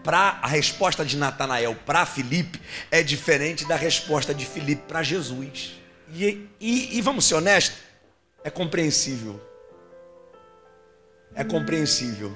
para 0.03 0.39
a 0.41 0.47
resposta 0.47 1.05
de 1.05 1.15
Natanael 1.15 1.75
para 1.85 2.05
Filipe 2.05 2.59
é 2.89 3.03
diferente 3.03 3.65
da 3.65 3.75
resposta 3.75 4.33
de 4.33 4.45
Filipe 4.45 4.83
para 4.87 5.03
Jesus. 5.03 5.78
E, 6.13 6.49
e, 6.59 6.97
e 6.97 7.01
vamos 7.01 7.25
ser 7.25 7.35
honestos, 7.35 7.77
é 8.43 8.49
compreensível. 8.49 9.39
É 11.35 11.43
compreensível. 11.43 12.35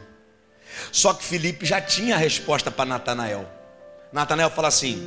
Só 0.92 1.14
que 1.14 1.24
Felipe 1.24 1.66
já 1.66 1.82
tinha 1.82 2.16
a 2.16 2.18
resposta 2.18 2.72
para 2.72 2.86
Natanael. 2.86 3.50
Natanael 4.12 4.50
fala 4.50 4.68
assim: 4.68 5.02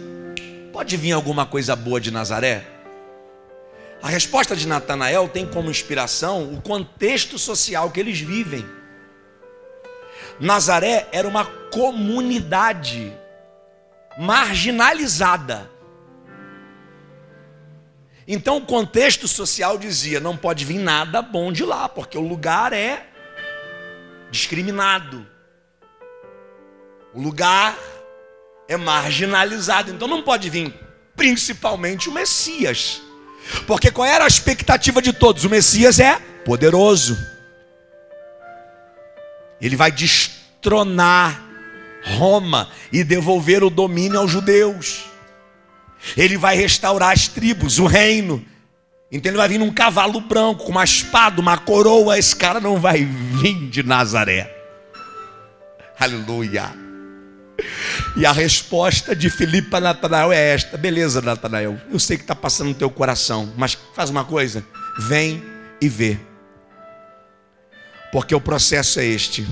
pode 0.73 0.97
vir 0.97 1.13
alguma 1.13 1.47
coisa 1.47 1.77
boa 1.77 2.01
de 2.01 2.11
Nazaré? 2.11 2.67
A 4.03 4.09
resposta 4.09 4.55
de 4.55 4.69
Natanael 4.69 5.29
tem 5.29 5.47
como 5.47 5.71
inspiração 5.71 6.53
o 6.53 6.61
contexto 6.61 7.39
social 7.39 7.91
que 7.91 7.99
eles 7.99 8.21
vivem. 8.21 8.65
Nazaré 10.39 11.09
era 11.13 11.27
uma 11.27 11.47
comunidade 11.73 13.13
marginalizada. 14.19 15.71
Então 18.27 18.57
o 18.57 18.67
contexto 18.67 19.29
social 19.29 19.79
dizia: 19.79 20.19
não 20.19 20.37
pode 20.37 20.65
vir 20.65 20.79
nada 20.79 21.23
bom 21.23 21.53
de 21.53 21.65
lá, 21.65 21.89
porque 21.89 22.19
o 22.19 22.27
lugar 22.27 22.73
é 22.73 23.07
discriminado. 24.31 25.27
O 27.15 27.21
lugar 27.21 27.77
é 28.69 28.77
marginalizado. 28.77 29.91
Então 29.91 30.09
não 30.09 30.23
pode 30.23 30.51
vir 30.51 30.75
principalmente 31.15 32.09
o 32.09 32.13
Messias. 32.13 33.01
Porque 33.67 33.91
qual 33.91 34.07
era 34.07 34.25
a 34.25 34.29
expectativa 34.29 35.01
de 35.01 35.13
todos? 35.13 35.45
O 35.45 35.51
Messias 35.51 36.01
é 36.01 36.19
poderoso. 36.45 37.17
Ele 39.61 39.77
vai 39.77 39.91
destronar 39.91 41.43
Roma 42.05 42.69
e 42.93 43.03
devolver 43.03 43.65
o 43.65 43.71
domínio 43.71 44.19
aos 44.19 44.31
judeus. 44.31 45.05
Ele 46.17 46.37
vai 46.37 46.57
restaurar 46.57 47.13
as 47.13 47.29
tribos, 47.29 47.79
o 47.79 47.87
reino. 47.87 48.45
Então 49.11 49.31
ele 49.31 49.39
vai 49.39 49.49
vir 49.49 49.59
num 49.59 49.73
cavalo 49.73 50.21
branco, 50.21 50.65
com 50.65 50.73
uma 50.73 50.85
espada, 50.85 51.41
uma 51.41 51.57
coroa. 51.57 52.19
Esse 52.19 52.35
cara 52.35 52.61
não 52.61 52.79
vai 52.79 53.05
vir 53.05 53.69
de 53.71 53.83
Nazaré. 53.83 54.53
Aleluia. 55.99 56.71
E 58.17 58.27
a 58.27 58.33
resposta 58.33 59.17
de 59.17 59.31
Filipe 59.31 59.71
para 59.71 59.81
Natanael 59.81 60.33
é 60.33 60.55
esta: 60.55 60.77
beleza, 60.77 61.23
Natanael, 61.23 61.79
eu 61.91 61.99
sei 61.99 62.17
que 62.17 62.25
está 62.25 62.35
passando 62.35 62.69
no 62.69 62.75
teu 62.75 62.91
coração, 62.91 63.53
mas 63.57 63.77
faz 63.95 64.11
uma 64.11 64.25
coisa, 64.25 64.65
vem 64.99 65.43
e 65.81 65.89
vê. 65.89 66.19
Porque 68.13 68.35
o 68.35 68.41
processo 68.41 69.01
é 69.01 69.07
este: 69.07 69.47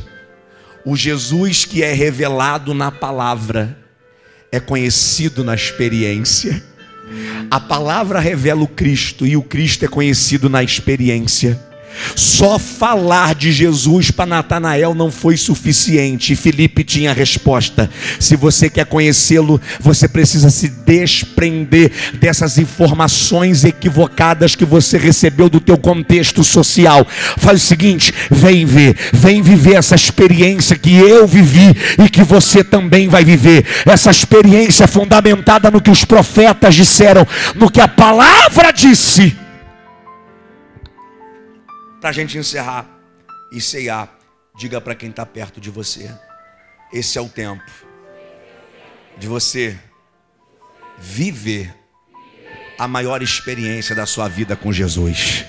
o 0.85 0.97
Jesus 0.97 1.65
que 1.65 1.83
é 1.83 1.93
revelado 1.93 2.75
na 2.75 2.91
palavra 2.91 3.84
é 4.55 4.61
conhecido 4.61 5.43
na 5.43 5.55
experiência. 5.55 6.63
A 7.51 7.59
palavra 7.59 8.21
revela 8.21 8.63
o 8.63 8.69
Cristo 8.69 9.27
e 9.27 9.37
o 9.37 9.43
Cristo 9.43 9.85
é 9.85 9.89
conhecido 9.89 10.49
na 10.49 10.63
experiência. 10.63 11.61
Só 12.15 12.59
falar 12.59 13.35
de 13.35 13.53
Jesus 13.53 14.11
para 14.11 14.27
Natanael 14.27 14.95
não 14.95 15.11
foi 15.11 15.37
suficiente. 15.37 16.37
Felipe 16.37 16.85
tinha 16.85 17.11
a 17.11 17.15
resposta. 17.15 17.91
Se 18.19 18.37
você 18.37 18.69
quer 18.71 18.87
conhecê-lo, 18.87 19.61
você 19.81 20.09
precisa 20.09 20.51
se 20.51 20.69
desprender 20.69 21.91
dessas 22.15 22.59
informações 22.59 23.65
equivocadas 23.65 24.55
que 24.55 24.65
você 24.65 24.99
recebeu 24.99 25.49
do 25.49 25.61
teu 25.61 25.77
contexto 25.77 26.43
social. 26.43 27.07
Faz 27.37 27.63
o 27.63 27.67
seguinte, 27.67 28.13
vem 28.31 28.65
ver, 28.65 28.97
vem 29.13 29.43
viver 29.43 29.75
essa 29.75 29.95
experiência 29.95 30.77
que 30.77 30.95
eu 30.95 31.27
vivi 31.27 31.75
e 32.05 32.09
que 32.09 32.23
você 32.23 32.63
também 32.63 33.09
vai 33.09 33.25
viver. 33.25 33.65
Essa 33.87 34.11
experiência 34.11 34.87
fundamentada 34.87 35.71
no 35.71 35.81
que 35.81 35.91
os 35.91 36.05
profetas 36.05 36.75
disseram, 36.75 37.27
no 37.55 37.71
que 37.71 37.81
a 37.81 37.89
palavra 37.89 38.73
disse 38.73 39.44
para 42.05 42.11
a 42.11 42.13
gente 42.13 42.37
encerrar 42.37 42.87
e 43.51 43.63
ceiar, 43.63 44.15
diga 44.55 44.79
para 44.79 44.95
quem 44.95 45.09
está 45.09 45.25
perto 45.25 45.59
de 45.59 45.71
você: 45.71 46.15
esse 46.93 47.17
é 47.17 47.21
o 47.23 47.31
tempo 47.31 47.65
de 49.17 49.27
você 49.27 49.79
viver 50.99 51.75
a 52.79 52.87
maior 52.87 53.23
experiência 53.23 53.97
da 53.97 54.05
sua 54.05 54.29
vida 54.29 54.55
com 54.55 54.71
Jesus. 54.71 55.47